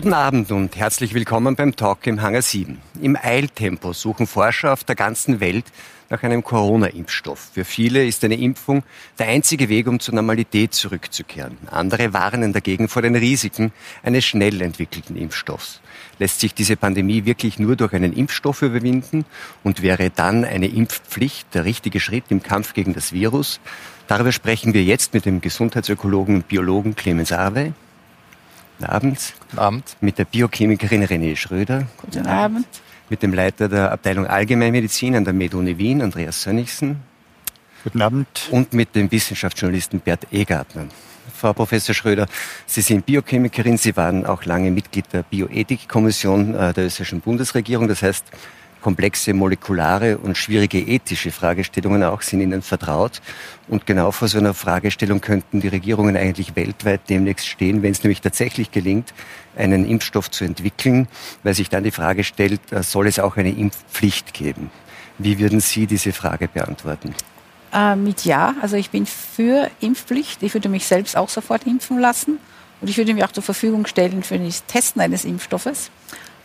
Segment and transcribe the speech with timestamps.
[0.00, 2.78] Guten Abend und herzlich willkommen beim Talk im Hangar 7.
[3.02, 5.66] Im Eiltempo suchen Forscher auf der ganzen Welt
[6.08, 7.50] nach einem Corona-Impfstoff.
[7.52, 8.82] Für viele ist eine Impfung
[9.18, 11.58] der einzige Weg, um zur Normalität zurückzukehren.
[11.70, 15.82] Andere warnen dagegen vor den Risiken eines schnell entwickelten Impfstoffs.
[16.18, 19.26] Lässt sich diese Pandemie wirklich nur durch einen Impfstoff überwinden
[19.64, 23.60] und wäre dann eine Impfpflicht der richtige Schritt im Kampf gegen das Virus?
[24.06, 27.74] Darüber sprechen wir jetzt mit dem Gesundheitsökologen und Biologen Clemens Arve.
[28.80, 29.34] Guten Abend.
[29.40, 29.96] Guten Abend.
[30.00, 31.86] Mit der Biochemikerin René Schröder.
[31.98, 32.66] Guten Abend.
[33.10, 36.96] Mit dem Leiter der Abteilung Allgemeinmedizin an der MedUni Wien, Andreas Sönnigsen.
[37.84, 38.48] Guten Abend.
[38.50, 40.86] Und mit dem Wissenschaftsjournalisten Bert Egartner.
[41.36, 42.26] Frau Professor Schröder,
[42.64, 47.86] Sie sind Biochemikerin, Sie waren auch lange Mitglied der Bioethikkommission äh, der österreichischen Bundesregierung.
[47.86, 48.24] Das heißt,
[48.80, 53.20] komplexe molekulare und schwierige ethische Fragestellungen auch sind Ihnen vertraut.
[53.68, 58.02] Und genau vor so einer Fragestellung könnten die Regierungen eigentlich weltweit demnächst stehen, wenn es
[58.02, 59.12] nämlich tatsächlich gelingt,
[59.56, 61.08] einen Impfstoff zu entwickeln,
[61.42, 64.70] weil sich dann die Frage stellt, äh, soll es auch eine Impfpflicht geben?
[65.18, 67.14] Wie würden Sie diese Frage beantworten?
[67.72, 68.54] Äh, mit Ja.
[68.62, 70.42] Also ich bin für Impfpflicht.
[70.42, 72.38] Ich würde mich selbst auch sofort impfen lassen.
[72.80, 75.90] Und ich würde mich auch zur Verfügung stellen für das Testen eines Impfstoffes.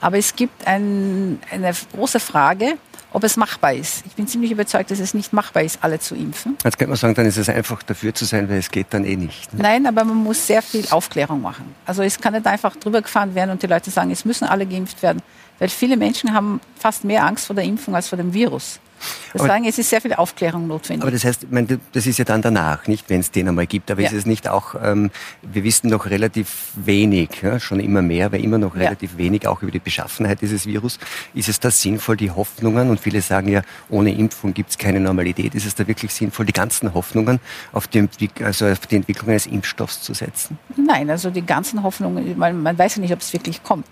[0.01, 2.77] Aber es gibt ein, eine große Frage,
[3.15, 4.05] ob es machbar ist.
[4.05, 6.57] Ich bin ziemlich überzeugt, dass es nicht machbar ist, alle zu impfen.
[6.65, 9.05] Jetzt könnte man sagen, dann ist es einfach dafür zu sein, weil es geht dann
[9.05, 9.53] eh nicht.
[9.53, 9.63] Ne?
[9.63, 11.73] Nein, aber man muss sehr viel Aufklärung machen.
[11.85, 14.65] Also es kann nicht einfach drüber gefahren werden und die Leute sagen, es müssen alle
[14.65, 15.21] geimpft werden.
[15.59, 18.81] Weil viele Menschen haben fast mehr Angst vor der Impfung als vor dem Virus.
[19.33, 21.03] Deswegen es ist sehr viel Aufklärung notwendig.
[21.03, 23.91] Aber das heißt, meine, das ist ja dann danach, nicht, wenn es den einmal gibt.
[23.91, 24.07] Aber ja.
[24.07, 28.37] ist es nicht auch, ähm, wir wissen noch relativ wenig, ja, schon immer mehr, aber
[28.37, 29.17] immer noch relativ ja.
[29.17, 30.99] wenig auch über die Beschaffenheit dieses Virus.
[31.33, 34.99] Ist es da sinnvoll, die Hoffnungen, und viele sagen ja, ohne Impfung gibt es keine
[34.99, 37.39] Normalität, ist es da wirklich sinnvoll, die ganzen Hoffnungen
[37.73, 38.07] auf die,
[38.43, 40.57] also auf die Entwicklung eines Impfstoffs zu setzen?
[40.75, 43.85] Nein, also die ganzen Hoffnungen, man, man weiß ja nicht, ob es wirklich kommt.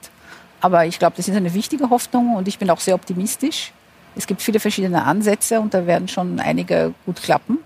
[0.62, 3.74] Aber ich glaube, das ist eine wichtige Hoffnung und ich bin auch sehr optimistisch.
[4.16, 7.60] Es gibt viele verschiedene Ansätze und da werden schon einige gut klappen.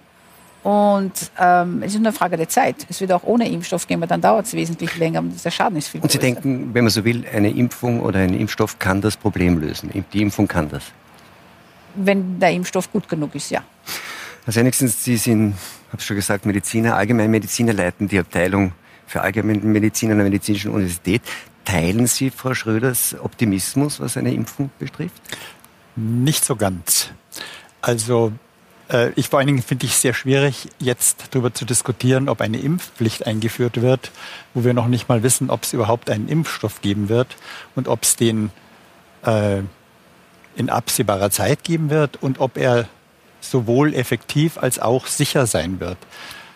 [0.63, 2.85] Und ähm, es ist nur eine Frage der Zeit.
[2.89, 5.77] Es wird auch ohne Impfstoff gehen, aber dann dauert es wesentlich länger und der Schaden
[5.77, 6.33] ist viel Und Sie größer.
[6.33, 9.89] denken, wenn man so will, eine Impfung oder ein Impfstoff kann das Problem lösen.
[10.11, 10.83] Die Impfung kann das.
[11.95, 13.63] Wenn der Impfstoff gut genug ist, ja.
[14.45, 15.55] Also wenigstens Sie sind,
[15.91, 18.73] habe schon gesagt, Mediziner, Allgemeinmediziner, leiten die Abteilung
[19.05, 21.21] für Allgemeinmedizin an der Medizinischen Universität.
[21.63, 25.21] Teilen Sie Frau Schröders Optimismus, was eine Impfung betrifft?
[25.97, 27.09] Nicht so ganz.
[27.81, 28.31] Also
[28.91, 32.59] äh, ich vor allen Dingen finde ich sehr schwierig, jetzt darüber zu diskutieren, ob eine
[32.59, 34.11] Impfpflicht eingeführt wird,
[34.53, 37.35] wo wir noch nicht mal wissen, ob es überhaupt einen Impfstoff geben wird
[37.75, 38.51] und ob es den
[39.25, 39.61] äh,
[40.55, 42.87] in absehbarer Zeit geben wird und ob er
[43.41, 45.97] sowohl effektiv als auch sicher sein wird.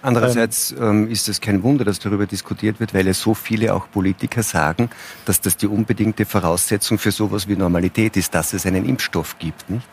[0.02, 3.90] Andererseits ähm, ist es kein Wunder, dass darüber diskutiert wird, weil es so viele auch
[3.92, 4.90] Politiker sagen,
[5.26, 9.70] dass das die unbedingte Voraussetzung für sowas wie Normalität ist, dass es einen Impfstoff gibt.
[9.70, 9.88] Nicht?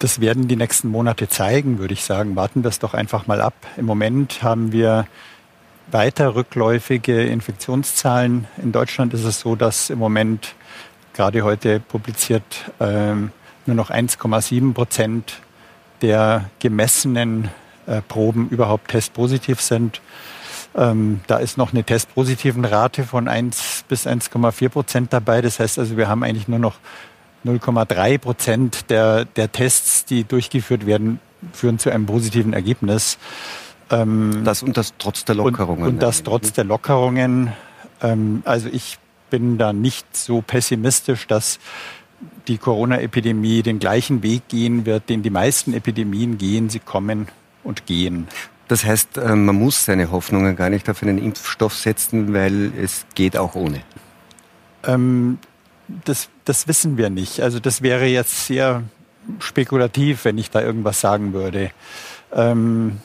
[0.00, 2.34] Das werden die nächsten Monate zeigen, würde ich sagen.
[2.34, 3.54] Warten wir es doch einfach mal ab.
[3.76, 5.06] Im Moment haben wir
[5.90, 8.48] weiter rückläufige Infektionszahlen.
[8.60, 10.54] In Deutschland ist es so, dass im Moment
[11.12, 13.30] gerade heute publiziert ähm,
[13.66, 15.40] nur noch 1,7 Prozent
[16.02, 17.50] der gemessenen
[17.86, 20.00] äh, Proben überhaupt testpositiv sind.
[20.76, 25.40] Ähm, da ist noch eine testpositiven Rate von 1 bis 1,4 Prozent dabei.
[25.40, 26.76] Das heißt also, wir haben eigentlich nur noch
[27.44, 31.20] 0,3 Prozent der, der Tests, die durchgeführt werden,
[31.52, 33.18] führen zu einem positiven Ergebnis.
[33.90, 35.84] Ähm, das und das trotz der Lockerungen.
[35.84, 37.52] Und, und das trotz der Lockerungen.
[38.02, 38.98] Ähm, also ich
[39.30, 41.58] bin da nicht so pessimistisch, dass
[42.48, 46.70] die Corona-Epidemie den gleichen Weg gehen wird, den die meisten Epidemien gehen.
[46.70, 47.28] Sie kommen
[47.64, 48.28] und gehen.
[48.68, 53.04] Das heißt, äh, man muss seine Hoffnungen gar nicht auf einen Impfstoff setzen, weil es
[53.14, 53.82] geht auch ohne.
[54.84, 55.38] Ähm,
[56.04, 57.40] das, das wissen wir nicht.
[57.40, 58.82] Also das wäre jetzt sehr
[59.38, 61.70] spekulativ, wenn ich da irgendwas sagen würde.
[62.32, 63.00] Ähm,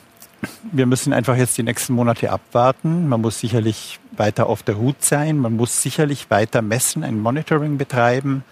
[0.71, 3.09] wir müssen einfach jetzt die nächsten Monate abwarten.
[3.09, 5.37] Man muss sicherlich weiter auf der Hut sein.
[5.37, 8.43] Man muss sicherlich weiter messen, ein Monitoring betreiben.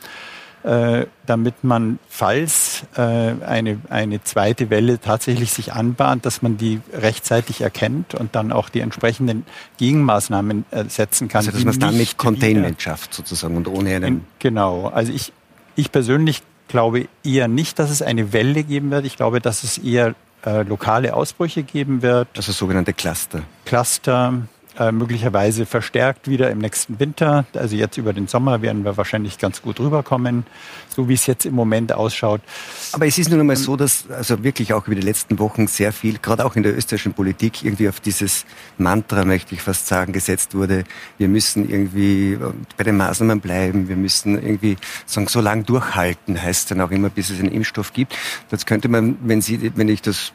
[0.64, 6.82] Äh, damit man, falls äh, eine, eine zweite Welle tatsächlich sich anbahnt, dass man die
[6.92, 9.46] rechtzeitig erkennt und dann auch die entsprechenden
[9.78, 11.40] Gegenmaßnahmen äh, setzen kann.
[11.40, 14.26] Also dass man es dann mit Containment schafft sozusagen und ohne einen...
[14.40, 15.32] Genau, also ich,
[15.76, 19.06] ich persönlich glaube eher nicht, dass es eine Welle geben wird.
[19.06, 20.16] Ich glaube, dass es eher
[20.46, 22.28] äh, lokale Ausbrüche geben wird.
[22.36, 23.44] Also sogenannte Cluster.
[23.66, 24.34] Cluster,
[24.80, 27.46] äh, möglicherweise verstärkt wieder im nächsten Winter.
[27.54, 30.46] Also jetzt über den Sommer werden wir wahrscheinlich ganz gut rüberkommen,
[30.90, 32.42] so wie es jetzt im Moment ausschaut.
[32.94, 35.92] Aber es ist nun einmal so, dass also wirklich auch über die letzten Wochen sehr
[35.92, 38.46] viel, gerade auch in der österreichischen Politik, irgendwie auf dieses
[38.78, 40.84] Mantra, möchte ich fast sagen, gesetzt wurde.
[41.18, 42.38] Wir müssen irgendwie
[42.78, 47.10] bei den Maßnahmen bleiben, wir müssen irgendwie sagen, so lange durchhalten, heißt dann auch immer,
[47.10, 48.16] bis es einen Impfstoff gibt.
[48.50, 50.34] Das könnte man, wenn Sie, wenn ich das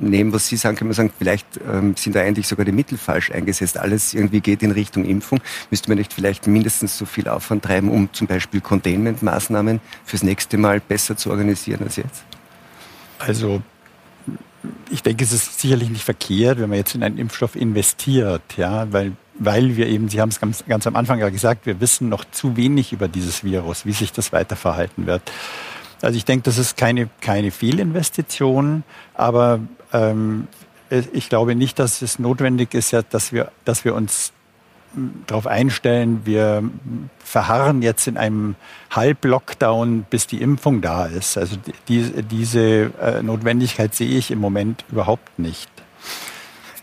[0.00, 2.98] nehmen, was Sie sagen, kann man sagen, vielleicht ähm, sind da eigentlich sogar die Mittel
[2.98, 3.78] falsch eingesetzt.
[3.78, 5.40] Alles irgendwie geht in Richtung Impfung.
[5.70, 10.56] Müsste man nicht vielleicht mindestens so viel Aufwand treiben, um zum Beispiel Containment-Maßnahmen fürs nächste
[10.56, 12.24] Mal besser zu organisieren als jetzt?
[13.18, 13.62] Also
[14.90, 18.90] ich denke, es ist sicherlich nicht verkehrt, wenn man jetzt in einen Impfstoff investiert, ja,
[18.92, 22.08] weil, weil wir eben, Sie haben es ganz, ganz am Anfang ja gesagt, wir wissen
[22.08, 25.22] noch zu wenig über dieses Virus, wie sich das weiterverhalten wird.
[26.04, 28.84] Also ich denke, das ist keine, keine Fehlinvestition,
[29.14, 29.60] aber
[29.92, 30.48] ähm,
[31.12, 34.32] ich glaube nicht, dass es notwendig ist, dass wir, dass wir uns
[35.26, 36.62] darauf einstellen, wir
[37.18, 38.54] verharren jetzt in einem
[38.90, 41.36] Halb-Lockdown, bis die Impfung da ist.
[41.36, 41.56] Also
[41.88, 45.68] die, diese äh, Notwendigkeit sehe ich im Moment überhaupt nicht.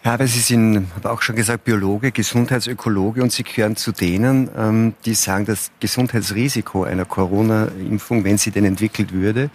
[0.03, 4.49] Ja, aber Sie sind, habe auch schon gesagt, Biologe, Gesundheitsökologe und Sie gehören zu denen,
[4.57, 9.51] ähm, die sagen, das Gesundheitsrisiko einer Corona-Impfung, wenn sie denn entwickelt würde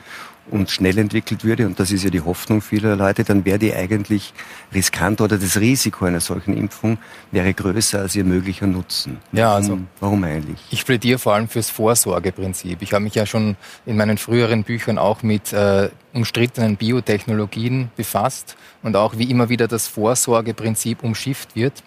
[0.51, 3.75] und schnell entwickelt würde, und das ist ja die Hoffnung vieler Leute, dann wäre die
[3.75, 4.33] eigentlich
[4.73, 6.99] riskant oder das Risiko einer solchen Impfung
[7.31, 9.19] wäre größer als ihr möglicher Nutzen.
[9.33, 10.59] Ja, also warum eigentlich?
[10.71, 12.83] Ich plädiere vor allem fürs Vorsorgeprinzip.
[12.83, 13.57] Ich habe mich ja schon
[13.87, 19.69] in meinen früheren Büchern auch mit äh, umstrittenen Biotechnologien befasst und auch wie immer wieder
[19.69, 21.83] das Vorsorgeprinzip umschifft wird.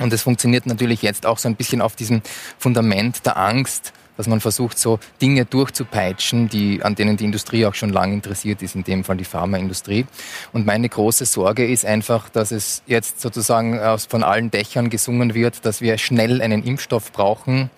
[0.00, 2.22] Und es funktioniert natürlich jetzt auch so ein bisschen auf diesem
[2.58, 7.74] Fundament der Angst, dass man versucht, so Dinge durchzupeitschen, die, an denen die Industrie auch
[7.74, 10.06] schon lange interessiert ist, in dem Fall die Pharmaindustrie.
[10.52, 15.64] Und meine große Sorge ist einfach, dass es jetzt sozusagen von allen Dächern gesungen wird,
[15.64, 17.70] dass wir schnell einen Impfstoff brauchen,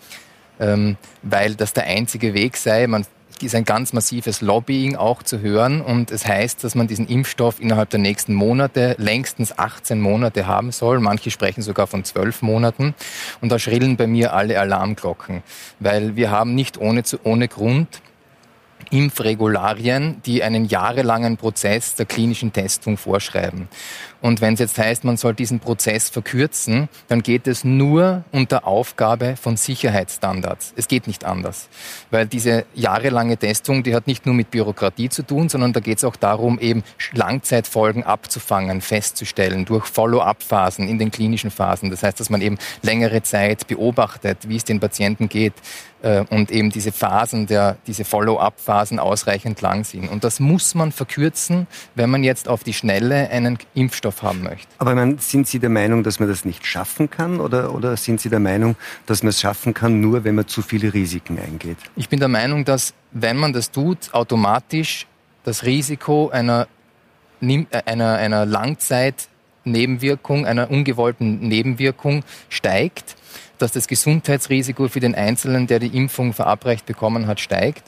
[0.59, 2.87] ähm, weil das der einzige Weg sei.
[2.87, 3.05] Man
[3.47, 5.81] ist ein ganz massives Lobbying auch zu hören.
[5.81, 10.73] Und es heißt, dass man diesen Impfstoff innerhalb der nächsten Monate, längstens 18 Monate haben
[10.73, 11.01] soll.
[11.01, 12.95] Manche sprechen sogar von zwölf Monaten.
[13.41, 15.43] Und da schrillen bei mir alle Alarmglocken,
[15.79, 18.01] weil wir haben nicht ohne, ohne Grund
[18.91, 23.69] Impfregularien, die einen jahrelangen Prozess der klinischen Testung vorschreiben.
[24.21, 28.67] Und wenn es jetzt heißt, man soll diesen Prozess verkürzen, dann geht es nur unter
[28.67, 30.75] Aufgabe von Sicherheitsstandards.
[30.77, 31.69] Es geht nicht anders.
[32.11, 35.99] Weil diese jahrelange Testung, die hat nicht nur mit Bürokratie zu tun, sondern da geht
[35.99, 36.83] es auch darum, eben
[37.13, 41.91] Langzeitfolgen abzufangen, festzustellen durch Follow-up-Phasen in den klinischen Phasen.
[41.91, 45.55] Das heißt, dass man eben längere Zeit beobachtet, wie es den Patienten geht
[46.03, 50.09] äh, und eben diese Phasen, der, diese Follow-up-Phasen ausreichend lang sind.
[50.09, 54.69] Und das muss man verkürzen, wenn man jetzt auf die Schnelle einen Impfstoff haben möchte.
[54.79, 58.21] Aber man, sind Sie der Meinung, dass man das nicht schaffen kann oder, oder sind
[58.21, 58.77] Sie der Meinung,
[59.07, 61.79] dass man es schaffen kann, nur wenn man zu viele Risiken eingeht?
[61.97, 65.07] Ich bin der Meinung, dass wenn man das tut, automatisch
[65.45, 66.67] das Risiko einer,
[67.41, 73.17] äh, einer, einer Langzeitnebenwirkung, einer ungewollten Nebenwirkung steigt
[73.61, 77.85] dass das Gesundheitsrisiko für den Einzelnen, der die Impfung verabreicht bekommen hat, steigt.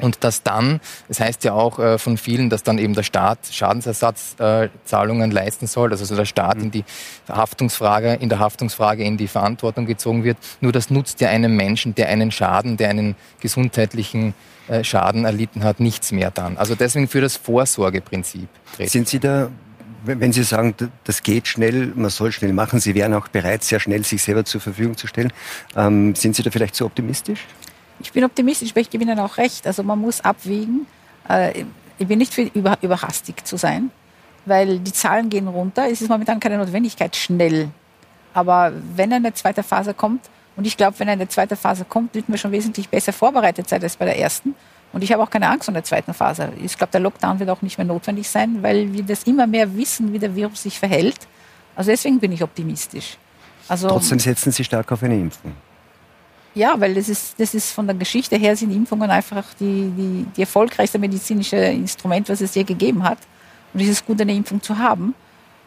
[0.00, 3.02] Und dass dann, es das heißt ja auch äh, von vielen, dass dann eben der
[3.04, 6.84] Staat Schadensersatzzahlungen äh, leisten soll, also der Staat in die
[7.28, 10.36] Haftungsfrage, in der Haftungsfrage in die Verantwortung gezogen wird.
[10.60, 14.34] Nur das nutzt ja einem Menschen, der einen Schaden, der einen gesundheitlichen
[14.68, 16.56] äh, Schaden erlitten hat, nichts mehr dann.
[16.56, 18.48] Also deswegen für das Vorsorgeprinzip.
[18.78, 19.50] Sind Sie da
[20.06, 23.80] wenn Sie sagen, das geht schnell, man soll schnell machen, Sie wären auch bereit, sehr
[23.80, 25.32] schnell sich selber zur Verfügung zu stellen,
[25.76, 27.40] ähm, sind Sie da vielleicht zu optimistisch?
[28.00, 29.66] Ich bin optimistisch, aber ich gebe Ihnen auch recht.
[29.66, 30.86] Also man muss abwägen.
[31.28, 31.64] Äh,
[31.98, 33.90] ich bin nicht für über, überhastig zu sein,
[34.46, 35.88] weil die Zahlen gehen runter.
[35.90, 37.68] Es ist momentan keine Notwendigkeit schnell.
[38.32, 42.28] Aber wenn eine zweite Phase kommt, und ich glaube, wenn eine zweite Phase kommt, wird
[42.28, 44.54] man schon wesentlich besser vorbereitet sein als bei der ersten.
[44.92, 46.52] Und ich habe auch keine Angst vor der zweiten Phase.
[46.62, 49.76] Ich glaube, der Lockdown wird auch nicht mehr notwendig sein, weil wir das immer mehr
[49.76, 51.18] wissen, wie der Virus sich verhält.
[51.74, 53.18] Also deswegen bin ich optimistisch.
[53.66, 55.52] Also, Trotzdem setzen Sie stark auf eine Impfung.
[56.54, 60.26] Ja, weil das ist, das ist von der Geschichte her sind Impfungen einfach die, die,
[60.36, 63.18] die erfolgreichste medizinische Instrument, was es je gegeben hat.
[63.72, 65.14] Und es ist gut, eine Impfung zu haben.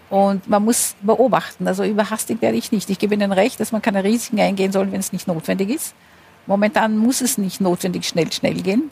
[0.10, 1.68] Und man muss beobachten.
[1.68, 2.90] Also überhastig werde ich nicht.
[2.90, 5.94] Ich gebe Ihnen recht, dass man keine Risiken eingehen soll, wenn es nicht notwendig ist.
[6.46, 8.90] Momentan muss es nicht notwendig schnell, schnell gehen.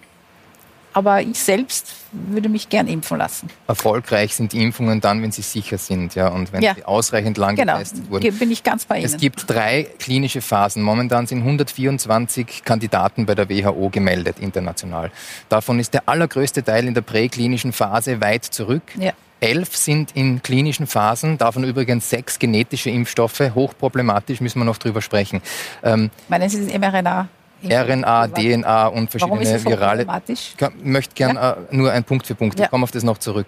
[0.96, 3.50] Aber ich selbst würde mich gern impfen lassen.
[3.68, 6.74] Erfolgreich sind die Impfungen dann, wenn sie sicher sind, ja, und wenn ja.
[6.74, 7.74] sie ausreichend lang genau.
[7.74, 8.38] getestet wurden.
[8.40, 9.06] bin ich ganz bei Ihnen.
[9.06, 10.82] Es gibt drei klinische Phasen.
[10.82, 15.12] Momentan sind 124 Kandidaten bei der WHO gemeldet, international.
[15.50, 18.84] Davon ist der allergrößte Teil in der präklinischen Phase weit zurück.
[18.98, 19.12] Ja.
[19.42, 23.42] Elf sind in klinischen Phasen, davon übrigens sechs genetische Impfstoffe.
[23.54, 25.42] Hochproblematisch, müssen wir noch drüber sprechen.
[25.84, 27.28] Ähm, Meinen Sie das mRNA?
[27.64, 30.06] RNA, DNA und verschiedene Warum ist das virale.
[30.28, 31.52] Ich möchte gerne ja?
[31.54, 32.60] äh, nur ein Punkt für Punkt.
[32.60, 33.48] Ich komme auf das noch zurück.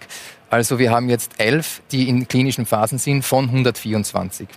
[0.50, 4.48] Also wir haben jetzt elf, die in klinischen Phasen sind, von 124.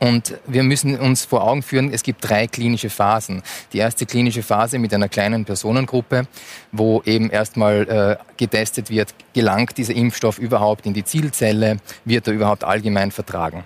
[0.00, 3.42] Und wir müssen uns vor Augen führen, es gibt drei klinische Phasen.
[3.74, 6.26] Die erste klinische Phase mit einer kleinen Personengruppe,
[6.72, 12.32] wo eben erstmal äh, getestet wird, gelangt dieser Impfstoff überhaupt in die Zielzelle, wird er
[12.32, 13.64] überhaupt allgemein vertragen.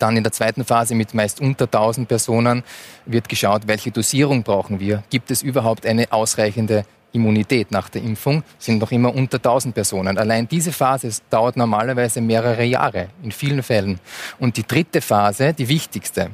[0.00, 2.64] Dann in der zweiten Phase mit meist unter 1000 Personen
[3.06, 5.04] wird geschaut, welche Dosierung brauchen wir.
[5.10, 8.42] Gibt es überhaupt eine ausreichende Immunität nach der Impfung?
[8.58, 10.16] Sind noch immer unter 1000 Personen.
[10.16, 14.00] Allein diese Phase dauert normalerweise mehrere Jahre in vielen Fällen.
[14.38, 16.30] Und die dritte Phase, die wichtigste,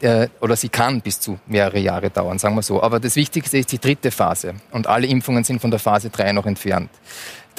[0.00, 2.82] äh, oder sie kann bis zu mehrere Jahre dauern, sagen wir so.
[2.82, 4.54] Aber das Wichtigste ist die dritte Phase.
[4.70, 6.90] Und alle Impfungen sind von der Phase 3 noch entfernt.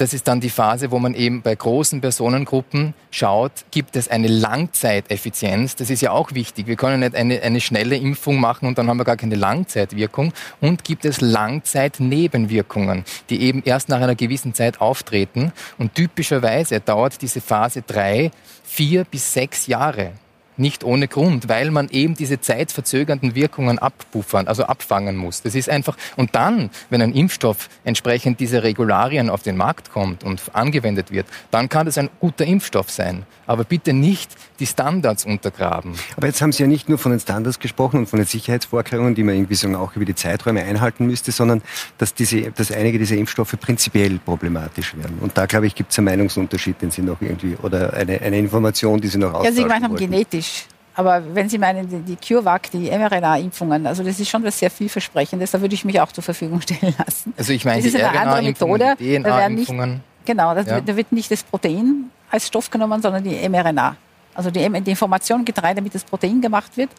[0.00, 4.28] Das ist dann die Phase, wo man eben bei großen Personengruppen schaut, gibt es eine
[4.28, 5.76] Langzeiteffizienz.
[5.76, 6.66] Das ist ja auch wichtig.
[6.66, 10.32] Wir können nicht eine, eine schnelle Impfung machen und dann haben wir gar keine Langzeitwirkung.
[10.62, 15.52] Und gibt es Langzeitnebenwirkungen, die eben erst nach einer gewissen Zeit auftreten.
[15.76, 18.30] Und typischerweise dauert diese Phase drei,
[18.64, 20.12] vier bis sechs Jahre
[20.56, 25.42] nicht ohne Grund, weil man eben diese zeitverzögernden Wirkungen abpuffern, also abfangen muss.
[25.42, 30.22] Das ist einfach, und dann, wenn ein Impfstoff entsprechend diese Regularien auf den Markt kommt
[30.22, 33.24] und angewendet wird, dann kann das ein guter Impfstoff sein.
[33.46, 34.30] Aber bitte nicht
[34.60, 35.94] die Standards untergraben.
[36.16, 39.14] Aber jetzt haben Sie ja nicht nur von den Standards gesprochen und von den Sicherheitsvorkehrungen,
[39.14, 41.62] die man irgendwie sagen, auch über die Zeiträume einhalten müsste, sondern
[41.98, 45.18] dass, diese, dass einige dieser Impfstoffe prinzipiell problematisch werden.
[45.20, 48.38] Und da, glaube ich, gibt es einen Meinungsunterschied, den Sie noch irgendwie, oder eine, eine
[48.38, 50.49] Information, die Sie noch Ja, Sie gemeint haben genetisch.
[50.94, 55.50] Aber wenn Sie meinen, die CureVac, die mRNA-Impfungen, also das ist schon was sehr vielversprechendes,
[55.52, 57.32] da würde ich mich auch zur Verfügung stellen lassen.
[57.36, 58.96] Also ich meine, das ist eine andere Methode.
[58.98, 60.00] DNA-Impfungen.
[60.24, 60.66] Genau, ja.
[60.66, 63.96] wird, da wird nicht das Protein als Stoff genommen, sondern die mRNA.
[64.34, 66.90] Also die, die Information getreut, damit das Protein gemacht wird.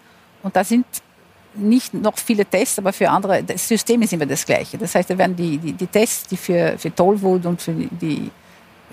[0.43, 0.85] Und da sind
[1.53, 4.77] nicht noch viele Tests, aber für andere, das System ist immer das gleiche.
[4.77, 8.31] Das heißt, da werden die, die, die Tests, die für, für Tollwut und für die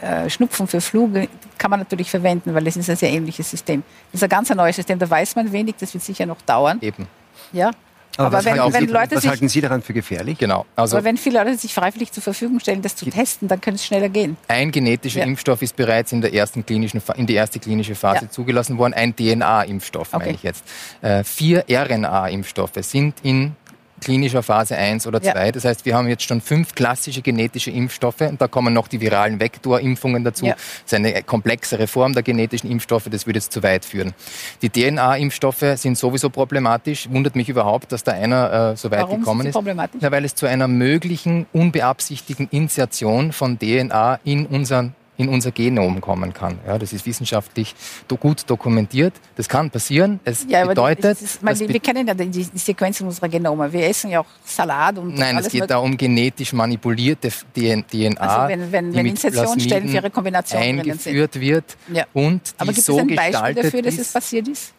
[0.01, 1.11] äh, Schnupfen, für Flug,
[1.59, 3.83] kann man natürlich verwenden, weil das ist ein sehr ähnliches System.
[4.13, 6.79] Das ist ein ganz neues System, da weiß man wenig, das wird sicher noch dauern.
[6.81, 7.07] Eben.
[7.53, 7.71] Ja,
[8.19, 10.39] aber, aber wenn, wenn Leute was sich, halten Sie daran für gefährlich?
[10.39, 10.67] Genau.
[10.75, 13.77] Also aber wenn viele Leute sich freiwillig zur Verfügung stellen, das zu testen, dann könnte
[13.77, 14.37] es schneller gehen.
[14.49, 15.25] Ein genetischer ja.
[15.25, 18.31] Impfstoff ist bereits in der ersten klinischen, in die erste klinische Phase ja.
[18.31, 18.95] zugelassen worden.
[18.95, 20.25] Ein DNA-Impfstoff okay.
[20.25, 20.65] meine ich jetzt.
[21.01, 23.55] Äh, vier RNA-Impfstoffe sind in
[24.01, 25.47] klinischer Phase 1 oder 2.
[25.47, 25.53] Ja.
[25.53, 29.01] Das heißt, wir haben jetzt schon fünf klassische genetische Impfstoffe und da kommen noch die
[29.01, 30.47] viralen Vektorimpfungen dazu.
[30.47, 30.53] Ja.
[30.53, 34.15] Das ist eine komplexere Form der genetischen Impfstoffe, das würde jetzt zu weit führen.
[34.63, 37.09] Die DNA-Impfstoffe sind sowieso problematisch.
[37.11, 39.55] Wundert mich überhaupt, dass da einer äh, so weit Warum gekommen ist.
[39.55, 40.03] Problematisch?
[40.03, 46.01] Ja, weil es zu einer möglichen unbeabsichtigten Insertion von DNA in unseren in unser Genom
[46.01, 46.59] kommen kann.
[46.67, 47.75] Ja, das ist wissenschaftlich
[48.07, 49.15] do gut dokumentiert.
[49.37, 50.21] Das kann passieren.
[50.25, 53.71] Es ja, bedeutet, ist, meine, wir kennen ja die, die Sequenzen unserer Genome.
[53.73, 58.49] Wir essen ja auch Salat und Nein, es geht da um genetisch manipulierte DNA, also
[58.49, 62.07] wenn, wenn, wenn Insertionsstellen für ihre Kombination eingeführt wird ja.
[62.15, 64.73] und die Aber gibt so es ein Beispiel dafür, dass es passiert ist?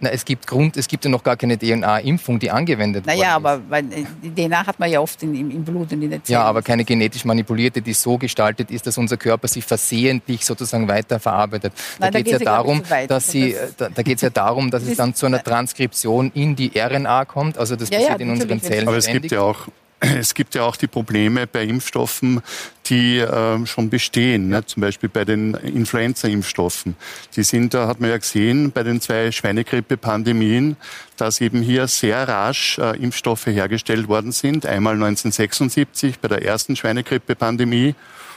[0.00, 3.60] Na, es gibt Grund, es gibt ja noch gar keine DNA-Impfung, die angewendet naja, worden
[3.60, 3.70] ist.
[3.70, 6.02] Naja, aber weil, äh, die DNA hat man ja oft in, im, im Blut und
[6.02, 6.40] in der Zellen.
[6.40, 10.88] Ja, aber keine genetisch manipulierte, die so gestaltet ist, dass unser Körper sie versehentlich sozusagen
[10.88, 11.72] weiterverarbeitet.
[11.98, 14.96] Da geht es ja darum, dass sie, da, da geht es ja darum, dass es
[14.96, 17.58] dann zu einer Transkription in die RNA kommt.
[17.58, 18.88] Also das passiert ja, in unseren Zellen.
[18.88, 19.68] Aber es gibt ja auch
[20.00, 22.40] es gibt ja auch die Probleme bei Impfstoffen,
[22.86, 24.64] die äh, schon bestehen, ne?
[24.64, 26.96] zum Beispiel bei den Influenza-Impfstoffen.
[27.36, 30.76] Die sind, da hat man ja gesehen, bei den zwei Schweinegrippe-Pandemien,
[31.16, 34.64] dass eben hier sehr rasch äh, Impfstoffe hergestellt worden sind.
[34.64, 37.94] Einmal 1976 bei der ersten Schweinegrippe-Pandemie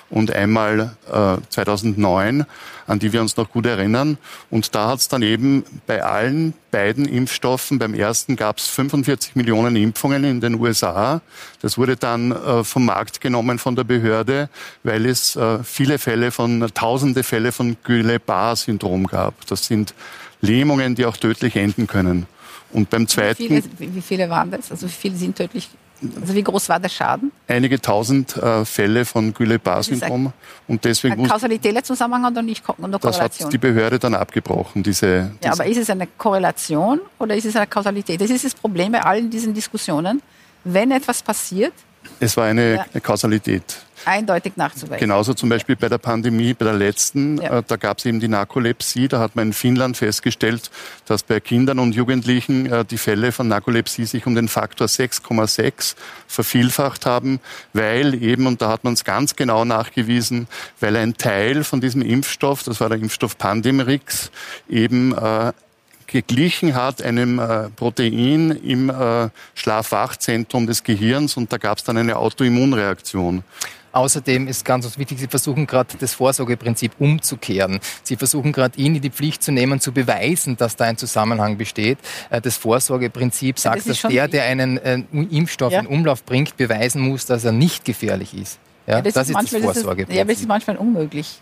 [0.10, 2.46] und einmal äh, 2009,
[2.88, 4.18] an die wir uns noch gut erinnern.
[4.50, 9.36] Und da hat es dann eben bei allen beiden Impfstoffen, beim ersten gab es 45
[9.36, 11.22] Millionen Impfungen in den USA.
[11.62, 14.50] Das wurde dann äh, vom Markt genommen von der Behörde,
[14.84, 19.46] weil es äh, viele Fälle von, tausende Fälle von Guillain-Barré-Syndrom gab.
[19.48, 19.94] Das sind
[20.42, 22.28] Lähmungen, die auch tödlich enden können.
[22.72, 23.44] Und beim zweiten.
[23.44, 24.72] Wie viele, wie viele waren das?
[24.72, 25.70] Also wie viele sind tödlich
[26.22, 27.32] also wie groß war der Schaden?
[27.48, 30.34] Einige tausend äh, Fälle von Guillain-Barré-Syndrom.
[30.68, 33.30] Und deswegen ein kausalitärer Zusammenhang oder nicht nur Korrelation?
[33.30, 35.46] Das hat die Behörde dann abgebrochen, diese, diese...
[35.46, 38.22] Ja, aber ist es eine Korrelation oder ist es eine Kausalität?
[38.22, 40.22] Das ist das Problem bei allen diesen Diskussionen.
[40.64, 41.74] Wenn etwas passiert...
[42.20, 42.86] Es war eine, ja.
[42.92, 43.78] eine Kausalität.
[44.06, 45.00] Eindeutig nachzuweisen.
[45.00, 47.60] Genauso zum Beispiel bei der Pandemie, bei der letzten, ja.
[47.60, 49.08] äh, da gab es eben die Narkolepsie.
[49.08, 50.72] Da hat man in Finnland festgestellt,
[51.06, 55.96] dass bei Kindern und Jugendlichen äh, die Fälle von Narkolepsie sich um den Faktor 6,6
[56.28, 57.40] vervielfacht haben,
[57.74, 60.48] weil eben, und da hat man es ganz genau nachgewiesen,
[60.80, 64.32] weil ein Teil von diesem Impfstoff, das war der Impfstoff Pandemrix,
[64.70, 65.54] eben äh,
[66.14, 71.98] geglichen hat einem äh, Protein im äh, Schlafwachzentrum des Gehirns und da gab es dann
[71.98, 73.44] eine Autoimmunreaktion.
[73.94, 77.80] Außerdem ist ganz wichtig, Sie versuchen gerade das Vorsorgeprinzip umzukehren.
[78.04, 81.58] Sie versuchen gerade ihn in die Pflicht zu nehmen, zu beweisen, dass da ein Zusammenhang
[81.58, 82.00] besteht.
[82.30, 85.80] Äh, das Vorsorgeprinzip sagt, ja, das dass der, der einen äh, Impfstoff ja.
[85.80, 88.60] in Umlauf bringt, beweisen muss, dass er nicht gefährlich ist.
[88.88, 90.16] Ja, ja das, das, ist das Vorsorgeprinzip.
[90.16, 91.40] ja, aber das ist manchmal unmöglich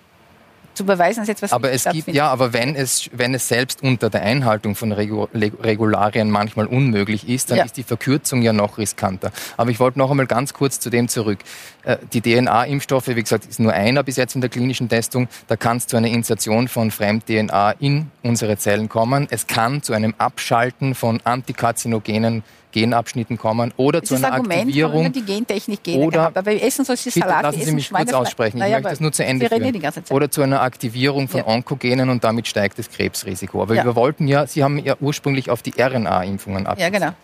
[0.73, 4.09] zu beweisen, dass etwas Aber es gibt, ja, aber wenn es, wenn es selbst unter
[4.09, 7.63] der Einhaltung von Regularien manchmal unmöglich ist, dann ja.
[7.65, 9.31] ist die Verkürzung ja noch riskanter.
[9.57, 11.39] Aber ich wollte noch einmal ganz kurz zu dem zurück.
[11.83, 15.27] Äh, die DNA-Impfstoffe, wie gesagt, ist nur einer bis jetzt in der klinischen Testung.
[15.47, 19.27] Da kann es zu einer Insertion von Fremd-DNA in unsere Zellen kommen.
[19.29, 25.11] Es kann zu einem Abschalten von Antikarzinogenen Genabschnitten kommen oder zu einer Argument, Aktivierung.
[25.11, 28.57] Die Gentechnik Gene oder, gehabt, aber wir essen solche Salate, lassen Sie mich kurz aussprechen,
[28.57, 30.03] ich naja, möchte das nur zu Ende führen.
[30.09, 31.47] Oder zu einer Aktivierung von ja.
[31.47, 33.61] Onkogenen und damit steigt das Krebsrisiko.
[33.61, 33.83] Aber ja.
[33.83, 36.93] wir wollten ja, Sie haben ja ursprünglich auf die RNA-Impfungen abgestellt.
[36.93, 37.15] Ja, genau.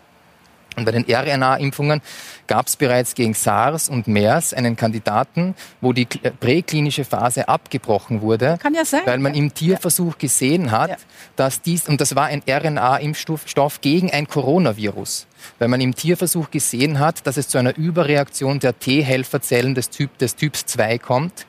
[0.78, 2.00] Und bei den RNA-Impfungen
[2.46, 8.58] gab es bereits gegen SARS und MERS einen Kandidaten, wo die präklinische Phase abgebrochen wurde,
[8.62, 9.40] Kann ja sein, weil man ja.
[9.40, 10.96] im Tierversuch gesehen hat, ja.
[11.34, 15.26] dass dies, und das war ein RNA-Impfstoff gegen ein Coronavirus,
[15.58, 20.16] weil man im Tierversuch gesehen hat, dass es zu einer Überreaktion der T-Helferzellen des, typ,
[20.18, 21.46] des Typs 2 kommt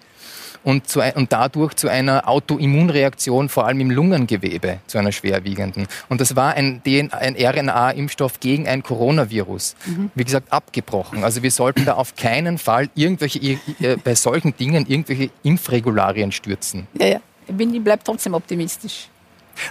[0.64, 5.88] und, zu, und dadurch zu einer Autoimmunreaktion, vor allem im Lungengewebe, zu einer schwerwiegenden.
[6.10, 9.76] Und das war ein, ein RNA-Impfstoff gegen ein Coronavirus.
[9.86, 10.12] Mhm.
[10.16, 11.24] Wie gesagt, abgebrochen.
[11.24, 13.40] Also wir sollten da auf keinen Fall irgendwelche,
[13.80, 16.88] äh, bei solchen Dingen irgendwelche Impfregularien stürzen.
[17.00, 17.20] Ja, ja.
[17.48, 19.10] Ich bleibe trotzdem optimistisch.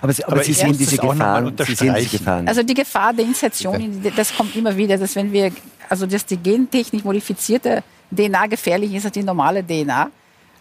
[0.00, 2.48] Aber Sie, aber aber Sie sehen diese Gefahren, Sie sehen diese Gefahren.
[2.48, 5.52] Also die Gefahr der Insertion, das kommt immer wieder, dass wenn wir,
[5.88, 10.10] also dass die gentechnisch modifizierte DNA gefährlich ist als die normale DNA,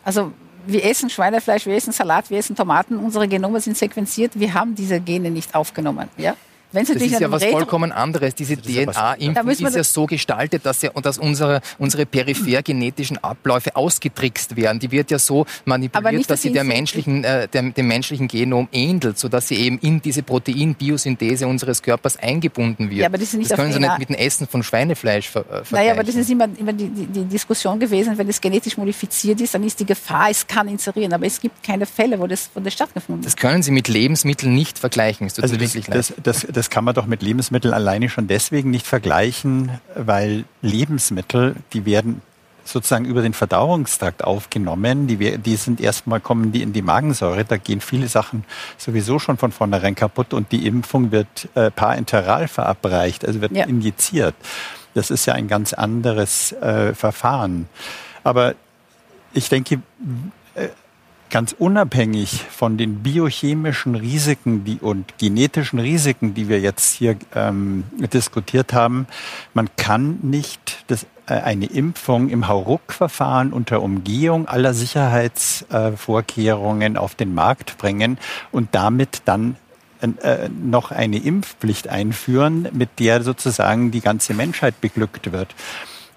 [0.03, 0.31] also
[0.65, 4.75] wir essen Schweinefleisch, wir essen Salat, wir essen Tomaten, unsere Genome sind sequenziert, wir haben
[4.75, 6.09] diese Gene nicht aufgenommen.
[6.17, 6.35] Ja?
[6.71, 8.35] Wenn das ist ja was Retro vollkommen anderes.
[8.35, 14.55] Diese DNA-Impfung ist ja so gestaltet, dass, ja, dass unsere, unsere peripher genetischen Abläufe ausgetrickst
[14.57, 14.79] werden.
[14.79, 18.27] Die wird ja so manipuliert, nicht, dass, dass sie der menschlichen, äh, der, dem menschlichen
[18.27, 22.99] Genom ähnelt, sodass sie eben in diese Proteinbiosynthese unseres Körpers eingebunden wird.
[22.99, 25.41] Ja, aber das, ist nicht das können Sie nicht mit dem Essen von Schweinefleisch ver
[25.41, 25.77] äh, vergleichen.
[25.77, 29.39] Naja, aber das ist immer, immer die, die, die, Diskussion gewesen, wenn es genetisch modifiziert
[29.39, 31.13] ist, dann ist die Gefahr, es kann inserieren.
[31.13, 33.25] Aber es gibt keine Fälle, wo das, wo das stattgefunden hat.
[33.25, 35.29] Das können Sie mit Lebensmitteln nicht vergleichen.
[35.41, 39.69] also das, das, das, das kann man doch mit Lebensmitteln alleine schon deswegen nicht vergleichen,
[39.95, 42.21] weil Lebensmittel, die werden
[42.65, 45.07] sozusagen über den Verdauungstrakt aufgenommen.
[45.07, 47.45] Die, die sind erstmal kommen die in die Magensäure.
[47.45, 48.43] Da gehen viele Sachen
[48.77, 53.65] sowieso schon von vornherein kaputt und die Impfung wird äh, parenteral verabreicht, also wird ja.
[53.65, 54.35] injiziert.
[54.95, 57.69] Das ist ja ein ganz anderes äh, Verfahren.
[58.23, 58.55] Aber
[59.31, 59.81] ich denke,
[60.55, 60.69] äh,
[61.29, 67.83] ganz unabhängig von den biochemischen Risiken die, und genetischen Risiken, die wir jetzt hier ähm,
[68.13, 69.07] diskutiert haben,
[69.53, 77.15] man kann nicht das, äh, eine Impfung im Hauruck-Verfahren unter Umgehung aller Sicherheitsvorkehrungen äh, auf
[77.15, 78.17] den Markt bringen
[78.51, 79.55] und damit dann
[80.01, 85.55] äh, noch eine Impfpflicht einführen, mit der sozusagen die ganze Menschheit beglückt wird.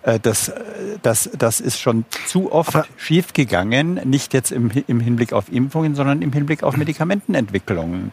[0.03, 0.61] Äh, das, äh,
[1.03, 5.95] das, das ist schon zu oft Aber schiefgegangen, nicht jetzt im, im Hinblick auf Impfungen,
[5.95, 8.13] sondern im Hinblick auf Medikamentenentwicklungen.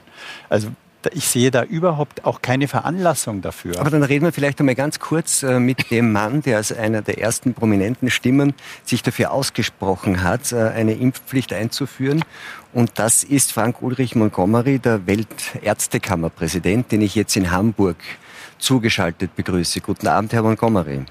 [0.49, 0.69] Also
[1.13, 3.79] ich sehe da überhaupt auch keine Veranlassung dafür.
[3.79, 7.01] Aber dann reden wir vielleicht einmal ganz kurz äh, mit dem Mann, der als einer
[7.01, 12.25] der ersten prominenten Stimmen sich dafür ausgesprochen hat, eine Impfpflicht einzuführen.
[12.73, 17.97] Und das ist Frank Ulrich Montgomery, der Weltärztekammerpräsident, den ich jetzt in Hamburg
[18.57, 19.79] zugeschaltet begrüße.
[19.79, 21.05] Guten Abend, Herr Montgomery.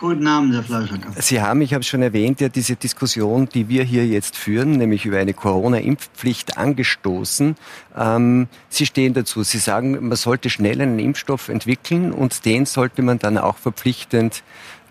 [0.00, 1.12] Guten Abend, Herr Fleischacker.
[1.20, 4.70] Sie haben, ich habe es schon erwähnt, ja diese Diskussion, die wir hier jetzt führen,
[4.70, 7.54] nämlich über eine Corona-Impfpflicht angestoßen.
[7.94, 9.42] Ähm, Sie stehen dazu.
[9.42, 14.42] Sie sagen, man sollte schnell einen Impfstoff entwickeln und den sollte man dann auch verpflichtend